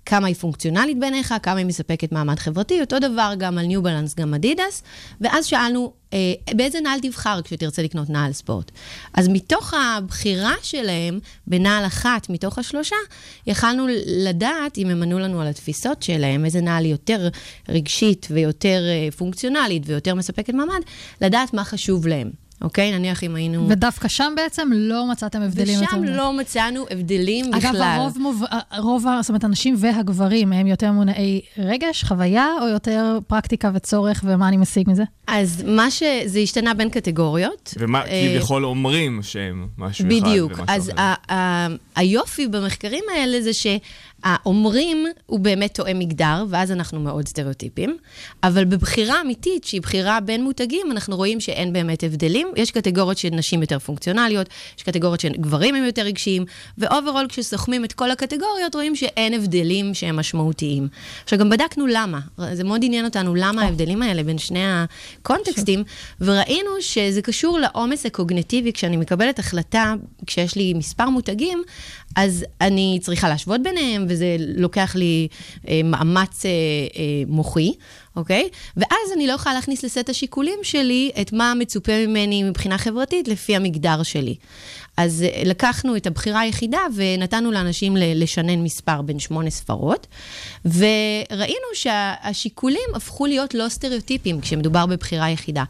[0.07, 4.15] כמה היא פונקציונלית בעיניך, כמה היא מספקת מעמד חברתי, אותו דבר גם על ניו בלנס,
[4.15, 4.83] גם אדידס,
[5.21, 8.71] ואז שאלנו, אה, באיזה נעל תבחר כשתרצה לקנות נעל ספורט?
[9.15, 12.97] אז מתוך הבחירה שלהם, בנעל אחת מתוך השלושה,
[13.47, 17.29] יכלנו לדעת, אם הם ענו לנו על התפיסות שלהם, איזה נעל היא יותר
[17.69, 20.81] רגשית ויותר אה, פונקציונלית ויותר מספקת מעמד,
[21.21, 22.46] לדעת מה חשוב להם.
[22.63, 22.99] אוקיי?
[22.99, 23.69] נניח אם היינו...
[23.69, 27.83] ודווקא שם בעצם לא מצאתם הבדלים ושם לא מצאנו הבדלים אגב, בכלל.
[27.83, 28.43] אגב, הרוב, מוב...
[28.71, 34.49] הרוב, זאת אומרת, הנשים והגברים הם יותר מונעי רגש, חוויה, או יותר פרקטיקה וצורך, ומה
[34.49, 35.03] אני משיג מזה?
[35.27, 36.03] אז מה ש...
[36.25, 37.75] זה השתנה בין קטגוריות.
[37.79, 40.53] ומה אה, כביכול אומרים שהם משהו בדיוק.
[40.53, 40.83] אחד ומשהו אחר.
[40.83, 40.97] בדיוק.
[40.97, 43.67] אז ה- ה- היופי במחקרים האלה זה ש...
[44.27, 47.97] האומרים הוא באמת תואם מגדר, ואז אנחנו מאוד סטריאוטיפים,
[48.43, 52.49] אבל בבחירה אמיתית, שהיא בחירה בין מותגים, אנחנו רואים שאין באמת הבדלים.
[52.57, 54.49] יש קטגוריות של נשים יותר פונקציונליות,
[54.79, 56.45] יש קטגוריות של גברים הם יותר רגשיים,
[56.79, 60.89] ו overall, כשסוכמים את כל הקטגוריות, רואים שאין הבדלים שהם משמעותיים.
[61.25, 62.21] עכשיו, גם בדקנו למה.
[62.53, 65.85] זה מאוד עניין אותנו למה ההבדלים האלה בין שני הקונטקסטים,
[66.21, 69.95] וראינו שזה קשור לעומס הקוגניטיבי כשאני מקבלת החלטה,
[70.27, 71.63] כשיש לי מספר מותגים,
[72.17, 75.29] אז אני צריכה להשוות ביניהם, וזה לוקח לי
[75.69, 77.73] אה, מאמץ אה, אה, מוחי,
[78.17, 78.49] אוקיי?
[78.77, 83.57] ואז אני לא יכולה להכניס לסט השיקולים שלי את מה מצופה ממני מבחינה חברתית לפי
[83.57, 84.35] המגדר שלי.
[84.97, 90.07] אז אה, לקחנו את הבחירה היחידה ונתנו לאנשים לשנן מספר בין שמונה ספרות,
[90.65, 95.65] וראינו שהשיקולים הפכו להיות לא סטריאוטיפיים כשמדובר בבחירה יחידה.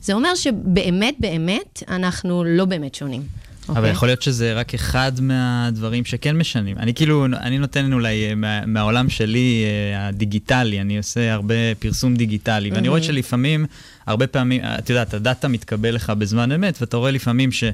[0.00, 3.22] זה אומר שבאמת באמת אנחנו לא באמת שונים.
[3.68, 3.78] אבל okay.
[3.78, 3.90] אוקיי.
[3.90, 6.78] יכול להיות שזה רק אחד מהדברים שכן משנים.
[6.78, 12.16] אני כאילו, אני נותן אולי אה, מה, מהעולם שלי, אה, הדיגיטלי, אני עושה הרבה פרסום
[12.16, 12.74] דיגיטלי, mm-hmm.
[12.74, 13.66] ואני רואה שלפעמים,
[14.06, 17.64] הרבה פעמים, את יודעת, הדאטה מתקבל לך בזמן אמת, ואתה רואה לפעמים ש...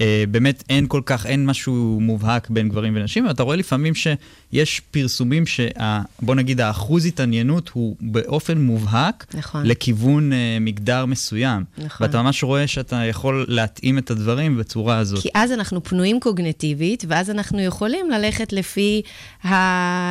[0.00, 4.80] אה, באמת אין כל כך, אין משהו מובהק בין גברים ונשים, ואתה רואה לפעמים שיש
[4.90, 9.66] פרסומים שבוא נגיד האחוז התעניינות הוא באופן מובהק נכון.
[9.66, 11.64] לכיוון אה, מגדר מסוים.
[11.78, 12.06] נכון.
[12.06, 15.22] ואתה ממש רואה שאתה יכול להתאים את הדברים בצורה הזאת.
[15.22, 19.02] כי אז אנחנו פנויים קוגנטיבית, ואז אנחנו יכולים ללכת לפי
[19.44, 19.48] ה...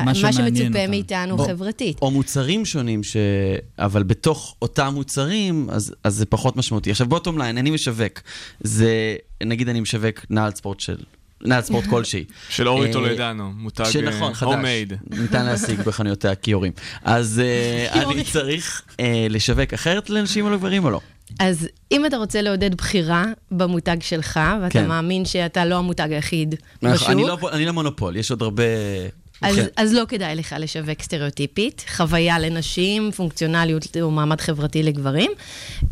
[0.06, 1.98] מה, מה שמצופה מאיתנו בוא, חברתית.
[2.02, 3.18] או מוצרים שונים, ש...
[3.80, 6.92] אבל בתוך אותם מוצרים, אז, אז זה פחות משמעותי.
[6.92, 8.20] עכשיו, בוטום ליין, אני משווק.
[8.60, 9.16] זה...
[9.46, 10.98] נגיד אני משווק נעל ספורט של...
[11.44, 12.26] נעל ספורט כלשהי.
[12.50, 14.52] של אורי אה, טולדנו, מותג שנכון, חדש.
[15.10, 16.72] ניתן להשיג בחנויות הכיורים.
[17.04, 21.00] אז אה, אני צריך אה, לשווק אחרת לנשים או לגברים או לא?
[21.40, 24.88] אז אם אתה רוצה לעודד בחירה במותג שלך, ואתה כן.
[24.88, 27.10] מאמין שאתה לא המותג היחיד בשוק...
[27.10, 28.64] אני לא, אני לא מונופול, יש עוד הרבה
[29.42, 29.62] אז, okay.
[29.76, 35.32] אז לא כדאי לך לשווק סטריאוטיפית, חוויה לנשים, פונקציונליות או מעמד חברתי לגברים,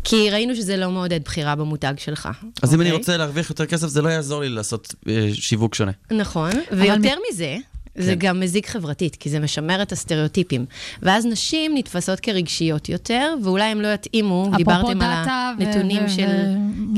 [0.04, 2.28] כי ראינו שזה לא מעודד בחירה במותג שלך.
[2.62, 2.74] אז okay?
[2.74, 2.98] אם אני אוקיי?
[2.98, 5.92] רוצה להרוויח יותר כסף, זה לא יעזור לי לעשות אה, שיווק שונה.
[6.10, 7.22] נכון, ויותר מ...
[7.32, 7.56] מזה,
[7.94, 8.18] זה כן.
[8.18, 10.64] גם מזיק חברתית, כי זה משמר את הסטריאוטיפים.
[11.02, 16.26] ואז נשים נתפסות כרגשיות יותר, ואולי הם לא יתאימו, דיברתם על הנתונים של,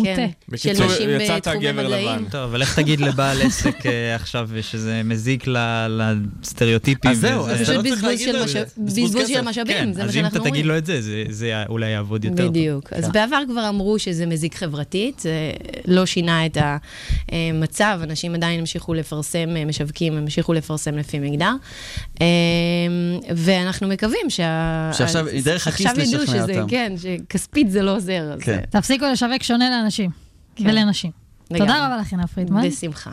[0.04, 2.28] כן, של נשים בתחומי מדעים.
[2.30, 7.10] טוב, אבל איך תגיד לבעל עסק אה, עכשיו שזה מזיק לסטריאוטיפים?
[7.10, 8.62] אז זהו, אז אתה לא צריך להגיד את זה.
[8.78, 10.14] בזבוז של משאבים, כן, זה מה שאנחנו אומרים.
[10.14, 12.48] אז אם אתה תגיד לו את זה, זה אולי יעבוד יותר.
[12.48, 12.92] בדיוק.
[12.92, 13.12] אז כן.
[13.12, 15.52] בעבר כבר אמרו שזה מזיק חברתית, זה
[15.84, 16.58] לא שינה את
[17.32, 20.81] המצב, אנשים עדיין המשיכו לפרסם, משווקים, המשיכו לפרסם.
[20.82, 21.54] לפרסם לפי מגדר.
[22.20, 22.26] אמ,
[23.36, 24.90] ואנחנו מקווים שה...
[24.92, 26.22] שעכשיו, דרך הכיס לשכנע אותם.
[26.22, 28.36] עכשיו ידעו שזה, כן, שכספית זה לא עוזר.
[28.40, 28.60] כן.
[28.70, 30.10] תפסיקו לשווק שונה לאנשים
[30.56, 30.64] כן.
[30.66, 31.10] ולנשים.
[31.48, 32.68] תודה רבה לך, עינה פרידמן.
[32.68, 33.10] בשמחה.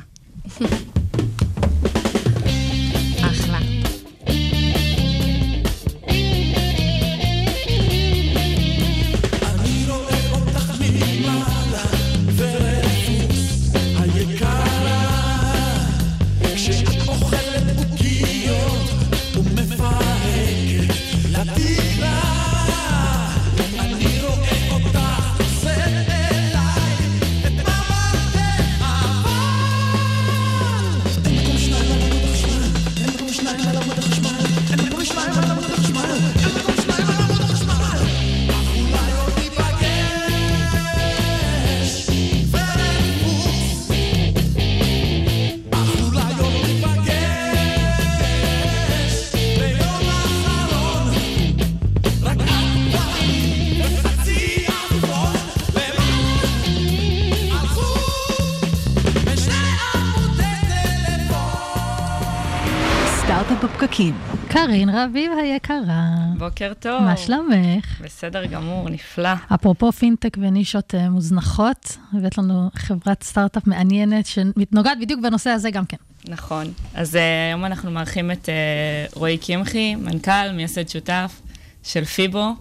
[64.91, 66.15] קארין רביב היקרה.
[66.37, 67.01] בוקר טוב.
[67.01, 68.01] מה שלומך?
[68.01, 69.29] בסדר גמור, נפלא.
[69.55, 75.85] אפרופו פינטק ונישות uh, מוזנחות, הבאת לנו חברת סטארט-אפ מעניינת שנוגעת בדיוק בנושא הזה גם
[75.85, 75.97] כן.
[76.27, 76.65] נכון.
[76.93, 77.19] אז uh,
[77.49, 81.41] היום אנחנו מארחים את uh, רועי קמחי, מנכ"ל, מייסד שותף
[81.83, 82.55] של פיבו.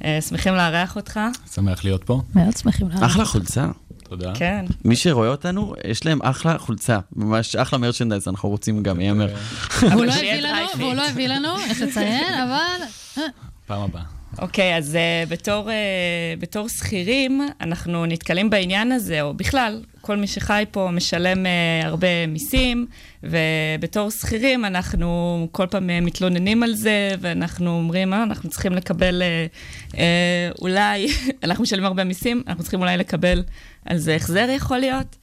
[0.00, 1.20] Uh, שמחים לארח אותך.
[1.54, 2.20] שמח להיות פה.
[2.34, 3.02] מאוד שמחים לארח.
[3.02, 3.66] אחלה חולצה.
[4.10, 4.32] תודה.
[4.34, 4.64] כן.
[4.84, 9.26] מי שרואה אותנו, יש להם אחלה חולצה, ממש אחלה מרצ'נדייז, אנחנו רוצים גם ייאמר.
[9.90, 12.84] והוא לא הביא לנו, והוא לא הביא לנו, יש לציין, אבל...
[13.66, 14.02] פעם הבאה.
[14.38, 14.94] אוקיי, אז
[15.26, 20.88] uh, בתור, uh, בתור שכירים, אנחנו נתקלים בעניין הזה, או בכלל, כל מי שחי פה
[20.92, 22.86] משלם uh, הרבה מיסים,
[23.22, 29.22] ובתור שכירים אנחנו כל פעם uh, מתלוננים על זה, ואנחנו אומרים, אה, אנחנו צריכים לקבל
[29.22, 29.96] uh, uh,
[30.60, 31.06] אולי,
[31.44, 33.42] אנחנו משלמים הרבה מיסים, אנחנו צריכים אולי לקבל
[33.84, 35.16] על זה החזר יכול להיות.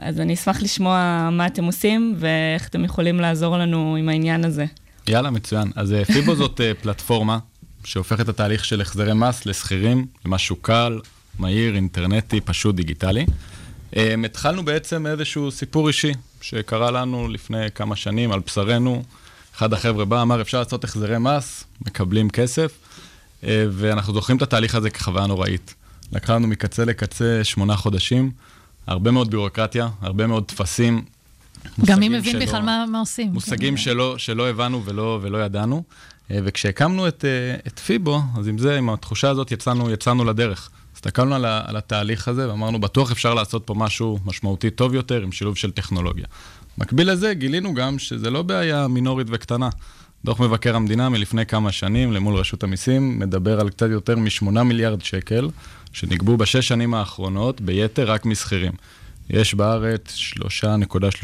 [0.00, 4.64] אז אני אשמח לשמוע מה אתם עושים ואיך אתם יכולים לעזור לנו עם העניין הזה.
[5.08, 5.70] יאללה, מצוין.
[5.76, 7.38] אז אה, פיבו זאת אה, פלטפורמה
[7.84, 11.00] שהופכת את התהליך של החזרי מס לשכירים למשהו קל,
[11.38, 13.26] מהיר, אינטרנטי, פשוט דיגיטלי.
[14.24, 19.02] התחלנו בעצם איזשהו סיפור אישי שקרה לנו לפני כמה שנים על בשרנו.
[19.56, 22.72] אחד החבר'ה בא, אמר, אפשר לעשות החזרי מס, מקבלים כסף,
[23.42, 25.74] ואנחנו זוכרים את התהליך הזה כחוויה נוראית.
[26.12, 28.30] לקח לנו מקצה לקצה שמונה חודשים,
[28.86, 31.04] הרבה מאוד ביורוקרטיה, הרבה מאוד טפסים.
[31.86, 33.32] גם מי מבין שלא, בכלל מה, מה עושים.
[33.32, 33.80] מושגים כן.
[33.80, 35.82] שלא, שלא הבנו ולא, ולא ידענו.
[36.30, 40.70] אה, וכשהקמנו את, אה, את פיבו, אז עם זה, עם התחושה הזאת, יצאנו, יצאנו לדרך.
[40.94, 45.32] הסתכלנו על, על התהליך הזה ואמרנו, בטוח אפשר לעשות פה משהו משמעותי טוב יותר עם
[45.32, 46.24] שילוב של טכנולוגיה.
[46.78, 49.68] מקביל לזה, גילינו גם שזה לא בעיה מינורית וקטנה.
[50.24, 55.02] דוח מבקר המדינה מלפני כמה שנים למול רשות המיסים מדבר על קצת יותר מ-8 מיליארד
[55.02, 55.48] שקל
[55.98, 58.72] שנגבו בשש שנים האחרונות ביתר רק משכירים.
[59.30, 60.14] יש בארץ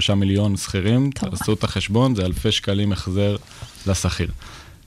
[0.08, 3.36] 3.3 מיליון שכירים, תעשו את החשבון, זה אלפי שקלים החזר
[3.86, 4.30] לשכיר.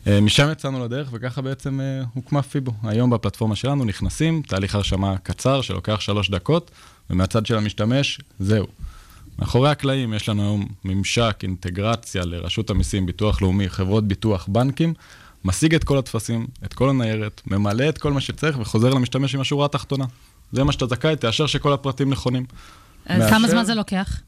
[0.07, 2.71] אה, משם יצאנו לדרך וככה בעצם אה, הוקמה פיבו.
[2.83, 6.71] היום בפלטפורמה שלנו נכנסים, תהליך הרשמה קצר שלוקח שלוש דקות,
[7.09, 8.67] ומהצד של המשתמש, זהו.
[9.39, 14.93] מאחורי הקלעים יש לנו היום ממשק, אינטגרציה לרשות המיסים, ביטוח לאומי, חברות ביטוח, בנקים,
[15.47, 19.41] משיג את כל הטפסים, את כל הניירת, ממלא את כל מה שצריך וחוזר למשתמש עם
[19.41, 20.05] השורה התחתונה.
[20.51, 22.45] זה מה שאתה זכאי, תאשר שכל הפרטים נכונים.
[23.05, 23.29] אז מאשר...
[23.29, 24.21] כמה זמן זה לוקח?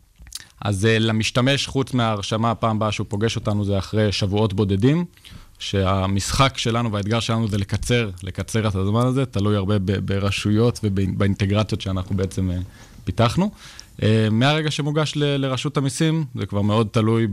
[0.61, 5.05] אז uh, למשתמש, חוץ מההרשמה, הפעם הבאה שהוא פוגש אותנו זה אחרי שבועות בודדים,
[5.59, 12.17] שהמשחק שלנו והאתגר שלנו זה לקצר, לקצר את הזמן הזה, תלוי הרבה ברשויות ובאינטגרציות שאנחנו
[12.17, 12.53] בעצם uh,
[13.03, 13.51] פיתחנו.
[13.97, 14.01] Uh,
[14.32, 17.28] מהרגע שמוגש ל- לרשות המיסים, זה כבר מאוד תלוי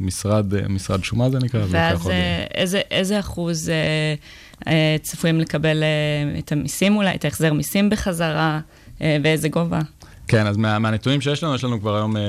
[0.00, 1.60] uh, משרד שומה זה נקרא.
[1.68, 2.10] ואז uh,
[2.54, 4.68] איזה, איזה אחוז uh, uh,
[5.02, 8.60] צפויים לקבל uh, את המיסים אולי, את ההחזר מיסים בחזרה,
[8.98, 9.80] uh, ואיזה גובה?
[10.28, 12.20] כן, אז מה, מהנתונים שיש לנו, יש לנו כבר היום uh,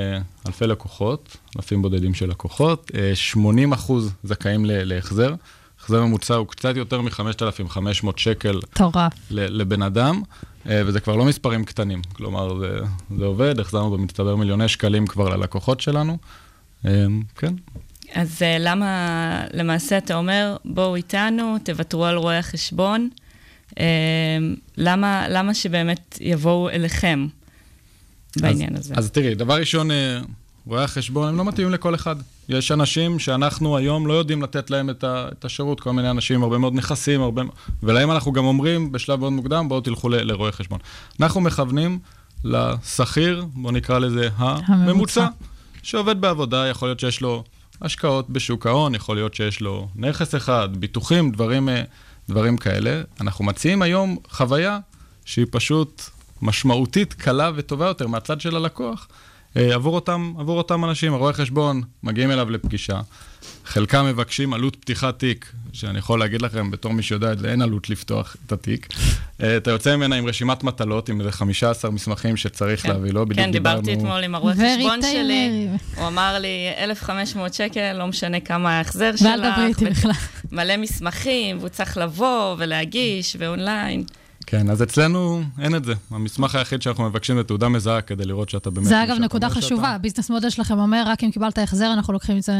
[0.48, 5.34] אלפי לקוחות, אלפים בודדים של לקוחות, uh, 80 אחוז זכאים ל- להחזר.
[5.80, 8.60] החזר ממוצע הוא קצת יותר מ-5,500 שקל.
[8.72, 9.14] מטורף.
[9.32, 10.22] לבן אדם.
[10.70, 12.80] אה, וזה כבר לא מספרים קטנים, כלומר זה,
[13.18, 16.18] זה עובד, החזרנו במצטבר מיליוני שקלים כבר ללקוחות שלנו, אה,
[17.36, 17.54] כן.
[18.14, 23.10] אז אה, למה למעשה אתה אומר, בואו איתנו, תוותרו על רואי החשבון,
[24.78, 27.28] למה, למה שבאמת יבואו אליכם
[28.38, 28.94] בעניין אז, הזה?
[28.98, 29.90] אז תראי, דבר ראשון,
[30.68, 32.16] רואי החשבון הם לא מתאימים לכל אחד.
[32.50, 36.44] יש אנשים שאנחנו היום לא יודעים לתת להם את, ה, את השירות, כל מיני אנשים,
[36.44, 37.42] הרבה מאוד נכסים, הרבה...
[37.84, 40.80] ולהם אנחנו גם אומרים בשלב מאוד מוקדם, בואו תלכו ל, לרואי חשבון.
[41.20, 42.00] אנחנו מכוונים
[42.44, 45.28] לשכיר, בואו נקרא לזה הממוצע, הממוצע,
[45.86, 47.44] שעובד בעבודה, יכול להיות שיש לו
[47.82, 51.70] השקעות בשוק ההון, יכול להיות שיש לו נכס אחד, ביטוחים, דברים,
[52.30, 53.02] דברים כאלה.
[53.22, 54.80] אנחנו מציעים היום חוויה
[55.26, 56.02] שהיא פשוט
[56.42, 59.08] משמעותית, קלה וטובה יותר מהצד של הלקוח.
[59.58, 63.02] אה, עבור אותם, עבור אותם אנשים, הרואי חשבון מגיעים אליו לפגישה.
[63.66, 67.62] חלקם מבקשים עלות פתיחת תיק, שאני יכול להגיד לכם, בתור מי שיודע את זה, אין
[67.62, 68.88] עלות לפתוח את התיק.
[69.44, 72.90] אה, אתה יוצא ממנה עם רשימת מטלות, עם איזה 15 מסמכים שצריך כן.
[72.90, 73.78] להביא לו, בדיוק כן, דיברנו...
[73.78, 78.78] כן, דיברתי אתמול עם הרואה חשבון שלי, הוא אמר לי, 1,500 שקל, לא משנה כמה
[78.78, 79.28] ההחזר שלך.
[79.28, 80.12] ואל דברי איתי בכלל.
[80.52, 84.04] מלא מסמכים, והוא צריך לבוא ולהגיש, ואונליין.
[84.48, 85.94] כן, אז אצלנו אין את זה.
[86.12, 88.88] המסמך היחיד שאנחנו מבקשים זה תעודה מזהה כדי לראות שאתה באמת...
[88.88, 92.38] זה אגב נקודה חשובה, ה business model שלכם אומר, רק אם קיבלת החזר, אנחנו לוקחים
[92.38, 92.54] את זה...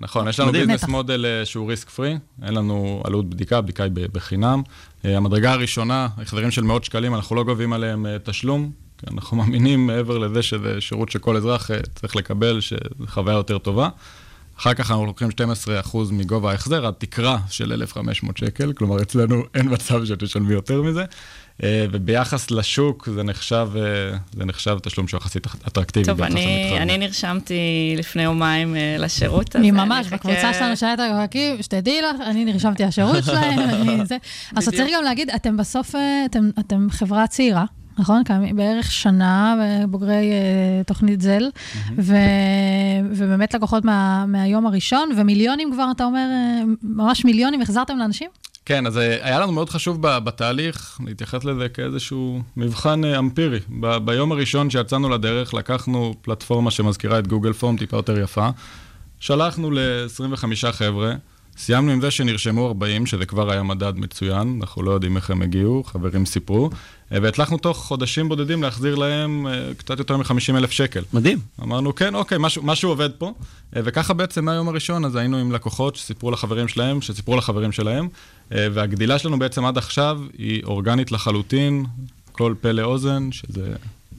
[0.00, 3.92] נכון, יש לנו business model אה, שהוא risk free, אין לנו עלות בדיקה, הבדיקה היא
[4.12, 4.62] בחינם.
[5.04, 8.70] אה, המדרגה הראשונה, החזרים של מאות שקלים, אנחנו לא גובים עליהם אה, תשלום,
[9.10, 13.88] אנחנו מאמינים מעבר לזה שזה שירות שכל אזרח צריך לקבל, שזו חוויה יותר טובה.
[14.58, 15.28] אחר כך אנחנו לוקחים
[15.84, 21.04] 12% מגובה ההחזר, התקרה של 1,500 שקל, כלומר אצלנו אין מצב שתשלמי יותר מזה.
[21.62, 26.06] אה, וביחס לשוק זה נחשב, אה, זה נחשב תשלום שהוא יחסית אטרקטיבי.
[26.06, 29.58] טוב, אני, אני נרשמתי לפני יומיים אה, לשירות הזה.
[29.58, 34.16] אני ממש, בקבוצה שלנו שהייתה רווקים, שתדעי לך, אני נרשמתי לשירות שלהם, אני זה.
[34.56, 35.94] אז צריך גם להגיד, אתם בסוף,
[36.30, 37.64] אתם, אתם חברה צעירה.
[37.98, 38.22] נכון?
[38.54, 39.56] בערך שנה,
[39.88, 41.92] בוגרי uh, תוכנית זל, mm-hmm.
[41.98, 42.16] ו,
[43.10, 48.30] ובאמת לקוחות מה, מהיום הראשון, ומיליונים כבר, אתה אומר, uh, ממש מיליונים החזרתם לאנשים?
[48.66, 53.58] כן, אז אה, היה לנו מאוד חשוב בתהליך להתייחס לזה כאיזשהו מבחן אמפירי.
[53.80, 58.48] ב- ביום הראשון שיצאנו לדרך, לקחנו פלטפורמה שמזכירה את גוגל פורם, טיפה יותר יפה,
[59.20, 61.14] שלחנו ל-25 חבר'ה,
[61.56, 65.42] סיימנו עם זה שנרשמו 40, שזה כבר היה מדד מצוין, אנחנו לא יודעים איך הם
[65.42, 66.70] הגיעו, חברים סיפרו,
[67.12, 71.02] אה, והצלחנו תוך חודשים בודדים להחזיר להם אה, קצת יותר מ-50 אלף שקל.
[71.12, 71.38] מדהים.
[71.62, 73.32] אמרנו, כן, אוקיי, משהו, משהו עובד פה,
[73.76, 78.08] אה, וככה בעצם מהיום הראשון, אז היינו עם לקוחות שסיפרו לחברים שלהם, שסיפרו לחברים שלהם,
[78.50, 81.84] והגדילה שלנו בעצם עד עכשיו היא אורגנית לחלוטין,
[82.32, 83.74] כל פה לאוזן, שזה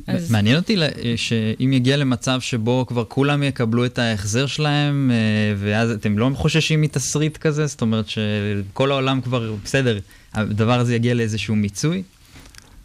[0.07, 0.31] אז...
[0.31, 0.77] מעניין אותי
[1.15, 6.81] שאם יגיע למצב שבו כבר כולם יקבלו את ההחזר שלהם, אה, ואז אתם לא חוששים
[6.81, 7.65] מתסריט כזה?
[7.65, 9.99] זאת אומרת שכל העולם כבר, בסדר,
[10.33, 12.03] הדבר הזה יגיע לאיזשהו מיצוי?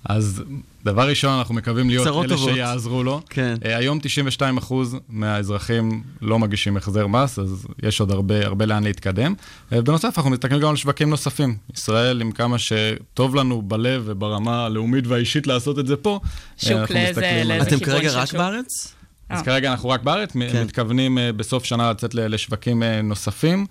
[0.04, 0.42] אז
[0.84, 2.54] דבר ראשון, אנחנו מקווים להיות אלה טובות.
[2.54, 3.20] שיעזרו לו.
[3.30, 3.54] כן.
[3.62, 3.98] Uh, היום
[4.60, 4.72] 92%
[5.08, 9.34] מהאזרחים לא מגישים החזר מס, אז יש עוד הרבה, הרבה לאן להתקדם.
[9.72, 11.56] Uh, בנוסף, אנחנו מסתכלים גם על שווקים נוספים.
[11.74, 16.20] ישראל, עם כמה שטוב לנו בלב וברמה הלאומית והאישית לעשות את זה פה,
[16.56, 18.94] שוק uh, לאיזה, לאיזה אתם כרגע רק בארץ?
[19.28, 20.64] אז כרגע אנחנו רק בארץ, כן.
[20.64, 23.66] מתכוונים בסוף שנה לצאת לשווקים נוספים.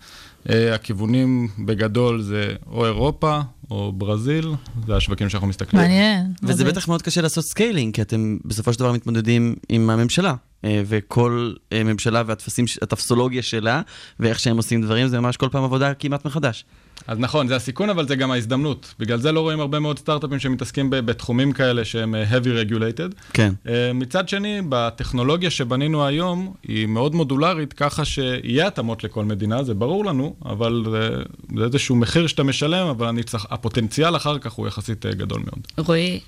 [0.45, 3.39] הכיוונים בגדול זה או אירופה
[3.71, 4.53] או ברזיל,
[4.87, 5.81] זה השווקים שאנחנו מסתכלים.
[5.81, 6.33] מעניין.
[6.43, 10.33] וזה בטח מאוד קשה לעשות סקיילינג, כי אתם בסופו של דבר מתמודדים עם הממשלה.
[10.63, 13.81] אה, וכל אה, ממשלה והטפסולוגיה שלה,
[14.19, 16.65] ואיך שהם עושים דברים, זה ממש כל פעם עבודה כמעט מחדש.
[17.09, 18.93] אז נכון, זה הסיכון, אבל זה גם ההזדמנות.
[18.99, 23.15] בגלל זה לא רואים הרבה מאוד סטארט-אפים שמתעסקים בתחומים כאלה שהם אה, heavy regulated.
[23.33, 23.53] כן.
[23.93, 30.05] מצד שני, בטכנולוגיה שבנינו היום, היא מאוד מודולרית, ככה שיהיה התאמות לכל מדינה, זה ברור
[30.05, 31.09] לנו, אבל זה,
[31.57, 35.87] זה איזשהו מחיר שאתה משלם, אבל צריך, הפוטנציאל אחר כך הוא יחסית גדול מאוד.
[35.87, 36.19] רועי,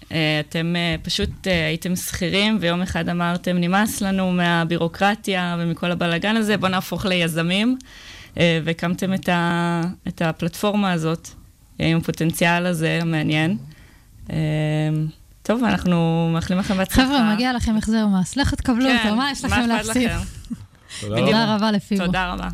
[0.49, 0.73] אתם
[1.03, 4.11] פשוט הייתם שכירים, ויום אחד אמרתם, נמאס לנו.
[4.11, 7.77] לנו מהבירוקרטיה ומכל הבלאגן הזה, בואו נהפוך ליזמים.
[8.37, 11.29] אה, והקמתם את, ה, את הפלטפורמה הזאת
[11.81, 13.57] אה, עם הפוטנציאל הזה המעניין.
[14.29, 14.37] אה,
[15.43, 17.07] טוב, אנחנו מאחלים לכם בהצלחה.
[17.07, 18.37] חבר'ה, מגיע לכם החזר מס.
[18.37, 20.09] לכו תקבלו כן, אותו, מה יש לכם להפסיד?
[20.99, 22.05] תודה רבה לפיבו.
[22.05, 22.47] תודה רבה.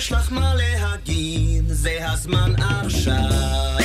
[0.00, 3.79] יש לך מה להגיד, זה הזמן עכשיו.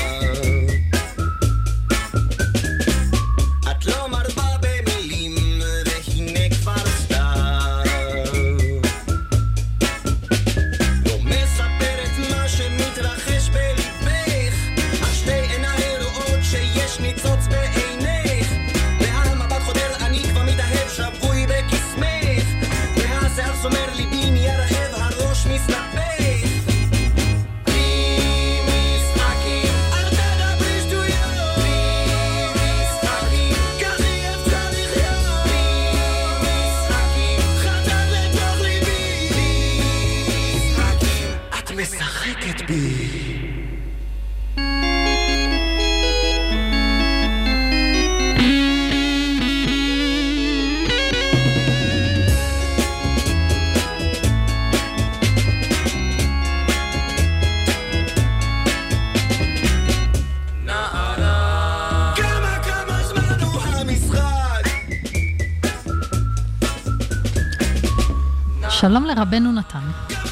[68.96, 69.80] שלום לרבנו נתן.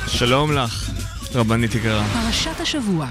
[0.07, 0.89] שלום לך,
[1.36, 2.03] רבנית יקרה.
[2.14, 3.07] פרשת השבוע.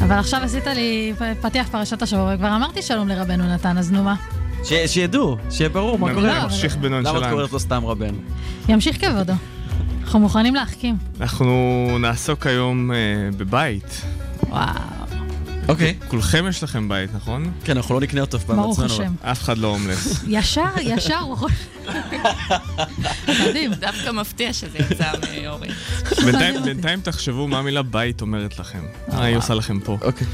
[0.00, 4.14] אבל עכשיו עשית לי פתיח פרשת השבוע, וכבר אמרתי שלום לרבנו נתן, אז נו מה?
[4.86, 6.44] שידעו, שיהיה ברור מה קורה.
[6.44, 8.18] נמשיך בנון למה את קוראת לו סתם רבנו?
[8.68, 9.32] ימשיך כבודו.
[10.02, 10.96] אנחנו מוכנים להחכים.
[11.20, 12.96] אנחנו נעסוק היום אה,
[13.36, 14.02] בבית.
[14.48, 14.66] וואו.
[15.68, 15.94] אוקיי.
[16.08, 17.52] כולכם יש לכם בית, נכון?
[17.64, 19.12] כן, אנחנו לא נקנה אותו אף פעם ברוך השם.
[19.22, 20.24] אף אחד לא הומלס.
[20.28, 21.50] ישר, ישר הוא יכול...
[23.48, 23.74] מדהים.
[23.74, 25.12] דווקא מפתיע שזה יצא
[25.42, 25.68] מאורי.
[26.64, 28.82] בינתיים תחשבו מה המילה בית אומרת לכם.
[29.08, 29.98] מה היא עושה לכם פה.
[30.02, 30.26] אוקיי.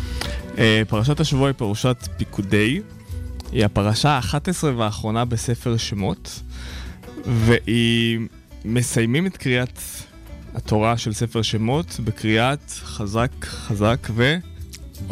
[0.59, 2.81] אה, פרשת השבוע היא פרשת פיקודי.
[3.53, 6.43] היא הפרשה ה-11 והאחרונה בספר שמות,
[7.27, 8.19] והיא
[8.65, 9.81] מסיימים את קריאת
[10.55, 14.37] התורה של ספר שמות בקריאת חזק חזק ו...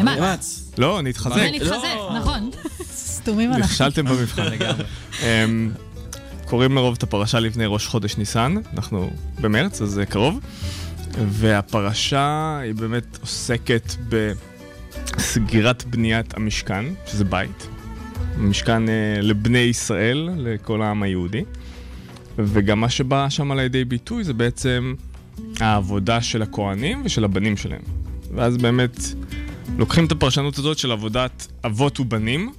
[0.01, 0.73] אמץ.
[0.79, 1.37] לא, נתחזק.
[1.53, 1.75] נתחזק,
[2.17, 2.51] נכון.
[2.95, 3.65] סתומים אנחנו.
[3.65, 4.85] נכשלתם במבחן לגמרי.
[6.55, 10.41] קוראים לרוב את הפרשה לפני ראש חודש ניסן, אנחנו במרץ, אז זה קרוב.
[11.29, 13.95] והפרשה היא באמת עוסקת
[15.17, 17.69] בסגירת בניית המשכן, שזה בית.
[18.39, 21.45] משכן אה, לבני ישראל, לכל העם היהודי.
[22.39, 24.95] וגם מה שבא שם על ידי ביטוי זה בעצם
[25.61, 27.83] העבודה של הכוהנים ושל הבנים שלהם.
[28.35, 29.01] ואז באמת
[29.79, 32.53] לוקחים את הפרשנות הזאת של עבודת אבות ובנים,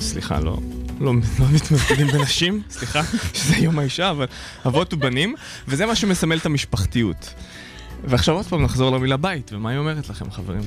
[0.00, 0.58] סליחה, לא,
[1.00, 3.00] לא, לא מתמודדים בנשים, סליחה,
[3.34, 4.26] שזה יום האישה, אבל
[4.66, 5.34] אבות ובנים,
[5.68, 7.34] וזה מה שמסמל את המשפחתיות.
[8.04, 10.62] ועכשיו עוד פעם נחזור למילה בית, ומה היא אומרת לכם, חברים?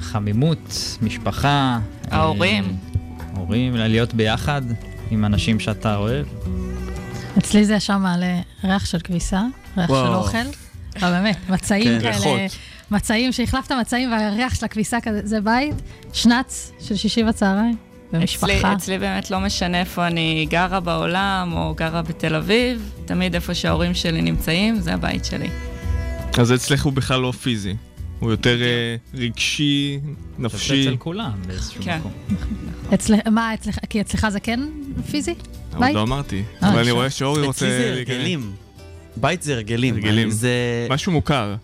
[0.00, 1.78] חמימות, משפחה.
[2.10, 2.64] ההורים.
[2.64, 4.62] אה, הורים, להיות ביחד
[5.10, 6.26] עם אנשים שאתה אוהב.
[7.38, 9.42] אצלי זה ישר מעלה ריח של כביסה,
[9.76, 10.06] ריח וואו.
[10.06, 10.50] של אוכל.
[10.96, 12.46] אבל באמת, מצעים כן, כאלה.
[12.90, 15.74] מצעים, שהחלפת מצעים והריח של הכביסה כזה, זה בית,
[16.12, 17.87] שנץ של שישי בצהריים.
[18.12, 18.46] במשפחה.
[18.46, 23.54] אצלי, אצלי באמת לא משנה איפה אני גרה בעולם או גרה בתל אביב, תמיד איפה
[23.54, 25.48] שההורים שלי נמצאים, זה הבית שלי.
[26.38, 27.76] אז אצלך הוא בכלל לא פיזי.
[28.18, 30.00] הוא יותר אה, רגשי,
[30.38, 30.82] נפשי.
[30.82, 31.98] זה אצל כולם באיזשהו כן.
[31.98, 32.12] מקום.
[32.94, 34.60] אצלך, מה אצלך, כי אצלך זה כן
[35.10, 35.34] פיזי?
[35.72, 35.94] עוד בית?
[35.94, 36.42] לא אמרתי.
[36.62, 36.90] אה, אבל אני.
[36.90, 37.66] רואה שאורי רוצה...
[37.66, 37.92] אצלי זה.
[37.92, 38.52] הרגלים.
[39.16, 39.94] בית זה הרגלים.
[39.94, 40.30] הרגלים.
[40.30, 40.86] זה...
[40.90, 41.54] משהו מוכר.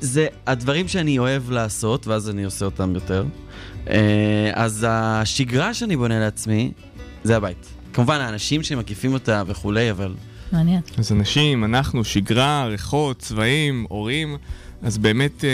[0.00, 3.24] זה הדברים שאני אוהב לעשות, ואז אני עושה אותם יותר.
[3.90, 6.72] אה, אז השגרה שאני בונה לעצמי,
[7.24, 7.68] זה הבית.
[7.92, 10.14] כמובן, האנשים שמקיפים אותה וכולי, אבל...
[10.52, 10.80] מעניין.
[10.98, 14.36] אז אנשים, אנחנו, שגרה, ריחות, צבעים, הורים,
[14.82, 15.50] אז באמת אה,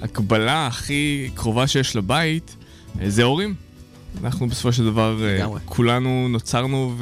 [0.00, 2.56] ההקבלה הכי קרובה שיש לבית
[3.00, 3.54] אה, זה הורים.
[4.24, 5.60] אנחנו בסופו של דבר, לגמרי.
[5.64, 6.94] כולנו נוצרנו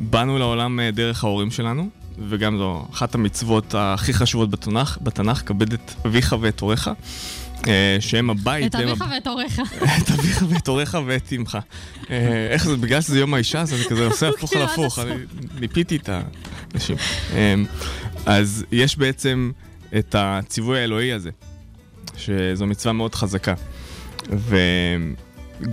[0.00, 1.88] ובאנו לעולם דרך ההורים שלנו,
[2.28, 6.90] וגם זו אחת המצוות הכי חשובות בתנ"ך, בתנ"ך, כבד את אביך ואת הוריך.
[7.68, 9.60] אה, שהם הבית, את אביך ואת הוריך.
[10.02, 11.58] את אביך ואת הוריך ואת אמך.
[12.10, 14.70] אה, איך זה, בגלל שזה יום האישה, אז אני כזה עושה הפוך על כאילו, עד
[14.70, 14.98] הפוך.
[14.98, 15.14] אני
[15.60, 16.96] ניפיתי את האנשים.
[17.32, 17.54] אה,
[18.26, 19.50] אז יש בעצם
[19.98, 21.30] את הציווי האלוהי הזה,
[22.16, 23.54] שזו מצווה מאוד חזקה.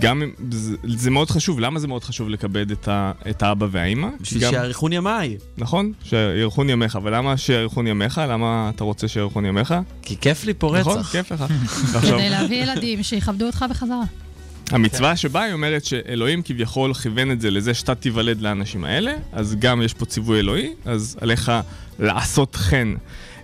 [0.04, 4.08] אם- זה, זה מאוד חשוב, למה זה מאוד חשוב לכבד את, ה, את האבא והאימא?
[4.20, 5.36] בשביל גם- שיאריכון ימיי.
[5.58, 8.20] נכון, שיארכון ימיך, אבל למה שיארכון ימיך?
[8.28, 9.74] למה אתה רוצה שיארכון ימיך?
[10.02, 11.12] כי כיף לי פה נכון, רצח.
[11.12, 11.44] כיף לך.
[12.02, 14.02] כדי להביא ילדים שיכבדו אותך בחזרה.
[14.70, 19.56] המצווה שבה היא אומרת שאלוהים כביכול כיוון את זה לזה שאתה תיוולד לאנשים האלה, אז
[19.58, 21.52] גם יש פה ציווי אלוהי, אז עליך
[21.98, 22.88] לעשות כן.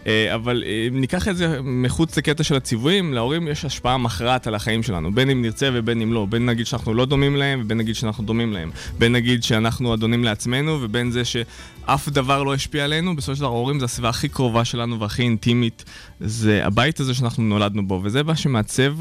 [0.09, 4.47] אה, אבל אה, אם ניקח את זה מחוץ לקטע של הציוויים, להורים יש השפעה מכרעת
[4.47, 7.61] על החיים שלנו, בין אם נרצה ובין אם לא, בין נגיד שאנחנו לא דומים להם
[7.65, 12.55] ובין נגיד שאנחנו דומים להם, בין נגיד שאנחנו אדונים לעצמנו ובין זה שאף דבר לא
[12.55, 15.85] השפיע עלינו, בסופו של דבר ההורים זה הסביבה הכי קרובה שלנו והכי אינטימית,
[16.21, 18.95] זה הבית הזה שאנחנו נולדנו בו, וזה מה שמעצב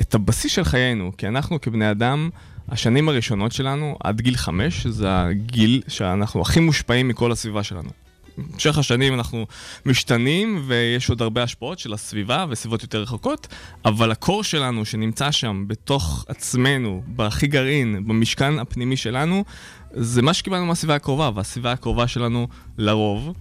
[0.00, 2.30] את הבסיס של חיינו, כי אנחנו כבני אדם,
[2.68, 8.07] השנים הראשונות שלנו, עד גיל חמש, זה הגיל שאנחנו הכי מושפעים מכל הסביבה שלנו.
[8.38, 9.46] במשך השנים אנחנו
[9.86, 13.46] משתנים ויש עוד הרבה השפעות של הסביבה וסביבות יותר רחוקות,
[13.84, 19.44] אבל הקור שלנו שנמצא שם בתוך עצמנו, בהכי גרעין, במשכן הפנימי שלנו,
[19.92, 23.32] זה מה שקיבלנו מהסביבה הקרובה, והסביבה הקרובה שלנו לרוב.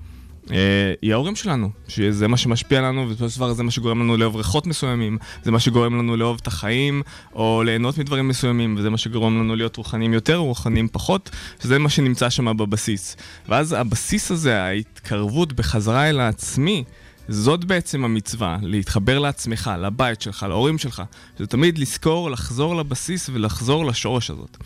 [0.51, 4.17] אה, היא ההורים שלנו, שזה מה שמשפיע עלינו, ובסופו של דבר זה מה שגורם לנו
[4.17, 7.01] לאהוב ריחות מסוימים, זה מה שגורם לנו לאהוב את החיים,
[7.33, 11.29] או ליהנות מדברים מסוימים, וזה מה שגורם לנו להיות רוחניים יותר, רוחניים פחות,
[11.63, 13.15] שזה מה שנמצא שם בבסיס.
[13.49, 16.83] ואז הבסיס הזה, ההתקרבות בחזרה אל העצמי,
[17.29, 21.03] זאת בעצם המצווה, להתחבר לעצמך, לבית שלך, להורים שלך.
[21.39, 24.57] זה תמיד לזכור, לחזור לבסיס ולחזור לשורש הזאת.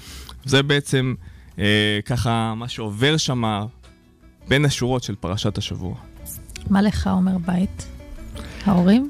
[0.45, 1.13] זה בעצם
[1.59, 3.43] אה, ככה מה שעובר שם
[4.47, 5.95] בין השורות של פרשת השבוע.
[6.69, 7.87] מה לך אומר בית?
[8.65, 9.09] ההורים?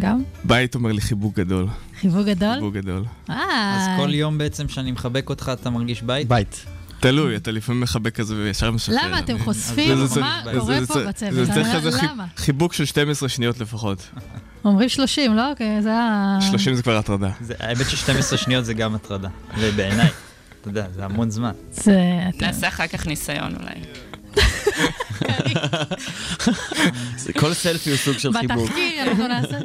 [0.00, 0.22] גם?
[0.44, 1.66] בית אומר לי חיבוק גדול.
[2.00, 2.54] חיבוק גדול?
[2.54, 3.04] חיבוק גדול.
[3.28, 6.28] אז כל יום בעצם שאני מחבק אותך, אתה מרגיש בית?
[6.28, 6.64] בית.
[7.00, 8.96] תלוי, אתה לפעמים מחבק כזה וישר משחרר.
[9.06, 9.98] למה אתם חושפים?
[10.20, 11.34] מה קורה פה בצוות?
[11.34, 11.76] זה צריך למה?
[11.76, 11.98] איזה?
[12.36, 14.08] חיבוק של 12 שניות לפחות.
[14.64, 15.50] אומרים 30, לא?
[15.50, 16.38] אוקיי, זה ה...
[16.50, 17.30] 30 זה כבר הטרדה.
[17.60, 19.28] האמת ש-12 שניות זה גם הטרדה,
[19.58, 20.08] ובעיניי,
[20.60, 21.52] אתה יודע, זה המון זמן.
[21.70, 22.00] זה...
[22.40, 23.80] נעשה אחר כך ניסיון אולי.
[27.16, 28.66] זה- כל סלפי הוא סוג של חיבוק.
[28.68, 29.58] בתחקיר אנחנו נעשה.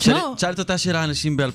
[0.00, 1.46] שאל- שאלת אותה שאלה אנשים ב-2020,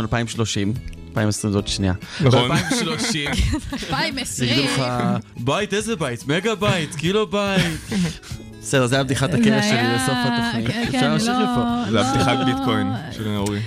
[0.00, 0.72] 2030.
[1.10, 1.92] 2020 זאת שנייה.
[2.20, 2.50] נכון.
[2.50, 3.16] ב-2030.
[3.16, 3.58] יגידו
[3.90, 4.64] 2020.
[4.64, 4.82] לך,
[5.36, 6.26] בית, איזה בית?
[6.28, 7.62] מגה בית, קילו בית.
[8.60, 10.66] בסדר, זה היה בדיחת זה שלי לסוף התוכנית.
[10.66, 11.84] כן, כן, אפשר להמשיך לא- לפה.
[11.86, 12.00] זה לא.
[12.00, 13.60] הבדיחת ביטקוין של אורי.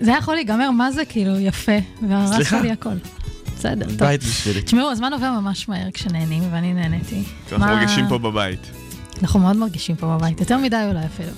[0.00, 1.72] זה היה יכול להיגמר, מה זה כאילו יפה,
[2.08, 2.60] והרסת סליחה?
[2.60, 2.90] לי הכל.
[3.60, 3.94] בסדר, טוב.
[3.98, 4.62] בית בשבילי.
[4.62, 7.22] תשמעו, הזמן עובר ממש מהר כשנהנים, ואני נהניתי.
[7.52, 8.60] אנחנו מה- מרגישים פה בבית.
[9.22, 11.30] אנחנו מאוד מרגישים פה בבית, יותר מדי אולי אפילו.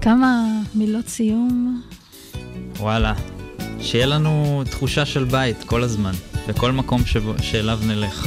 [0.00, 0.42] כמה
[0.74, 1.82] מילות סיום?
[2.78, 3.12] וואלה,
[3.80, 6.12] שיהיה לנו תחושה של בית כל הזמן,
[6.48, 7.02] בכל מקום
[7.42, 8.26] שאליו נלך.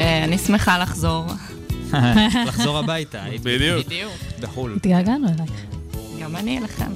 [0.00, 1.26] אה, אני שמחה לחזור.
[2.48, 3.86] לחזור הביתה, בדיוק.
[3.86, 4.12] בדיוק.
[4.40, 4.72] בחו"ל.
[4.76, 5.50] התגעגענו אלייך.
[6.22, 6.92] גם אני אליכם.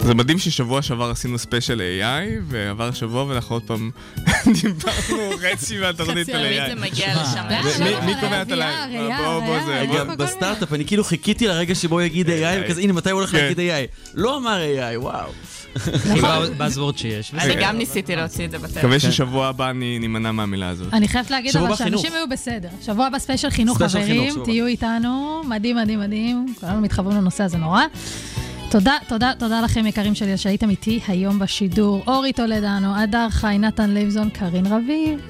[0.00, 3.90] זה מדהים ששבוע שעבר עשינו ספיישל AI, ועבר שבוע ואנחנו עוד פעם
[4.62, 6.68] דיברנו חצי מהתוכנית על AI.
[6.68, 7.42] זה מגיע לשם.
[7.84, 8.76] מי- מי קובע את הלייב?
[9.16, 9.98] בוא, בוא, זה, בוא.
[9.98, 12.32] גם בסטארט-אפ, אני כאילו חיכיתי לרגע שבו יגיד AI,
[12.64, 13.36] וכזה, הנה, מתי הוא הולך כן.
[13.38, 14.10] להגיד AI?
[14.14, 15.30] לא אמר AI, וואו.
[16.56, 17.34] buzzword שיש.
[17.34, 18.78] אני גם ניסיתי להוציא את זה בטלפון.
[18.78, 20.92] מקווה ששבוע הבא אני נימנע מהמילה הזאת.
[20.94, 21.76] אני חייבת להגיד אבל.
[21.76, 22.68] שאנשים היו בסדר.
[22.86, 25.42] שבוע הבא special חינוך, חברים, תהיו איתנו.
[25.48, 26.54] מדהים, מדהים, מדהים.
[26.60, 27.82] כולנו מתחברים לנושא הזה נורא.
[28.70, 32.02] תודה, תודה, תודה לכם, יקרים שלי, שהייתם איתי היום בשידור.
[32.06, 35.20] אורי טולדנו, אדר חי, נתן לייבזון, קארין רביב.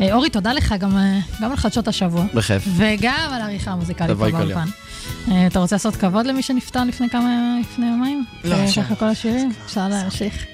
[0.00, 2.24] אה, אורי, תודה לך גם, אה, גם על חדשות השבוע.
[2.34, 2.62] בכיף.
[2.76, 4.30] וגם על העריכה המוזיקלית פה.
[4.30, 4.66] באולפן.
[5.30, 8.24] אה, אתה רוצה לעשות כבוד למי שנפטר לפני כמה, לפני יומיים?
[8.44, 8.82] לא, אה, אפשר.
[8.82, 9.52] ככה כל השירים?
[9.66, 10.46] אפשר להמשיך.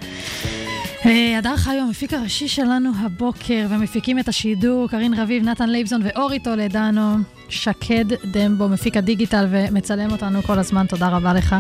[1.07, 6.39] אה, הדר חיו, המפיק הראשי שלנו הבוקר, ומפיקים את השידור, קרין רביב, נתן לייבזון ואורי
[6.39, 7.17] טולדנו,
[7.51, 11.57] שקד דמבו, מפיק הדיגיטל ומצלם אותנו כל הזמן, תודה רבה לך.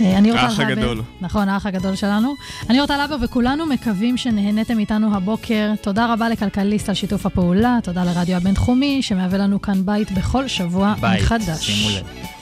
[0.00, 1.02] אה, האח הגדול.
[1.20, 2.34] נכון, האח הגדול שלנו.
[2.70, 5.72] אני אורטל אבר, וכולנו מקווים שנהניתם איתנו הבוקר.
[5.82, 10.94] תודה רבה לכלכליסט על שיתוף הפעולה, תודה לרדיו הבינתחומי, שמהווה לנו כאן בית בכל שבוע
[11.00, 11.66] בית, מחדש.
[11.66, 12.37] שימו לב.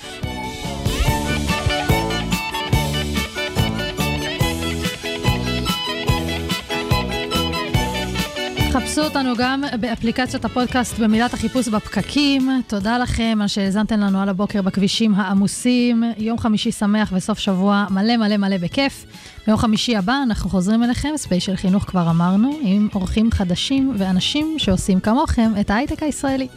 [8.77, 12.63] חפשו אותנו גם באפליקציות הפודקאסט במילת החיפוש בפקקים.
[12.67, 16.05] תודה לכם על שהאזנתם לנו על הבוקר בכבישים העמוסים.
[16.19, 19.05] יום חמישי שמח וסוף שבוע מלא מלא מלא בכיף.
[19.47, 25.01] ביום חמישי הבא אנחנו חוזרים אליכם, ספיישל חינוך כבר אמרנו, עם אורחים חדשים ואנשים שעושים
[25.01, 26.49] כמוכם את ההייטק הישראלי.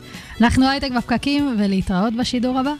[0.41, 2.73] אנחנו הייטק בפקקים ולהתראות בשידור הבא.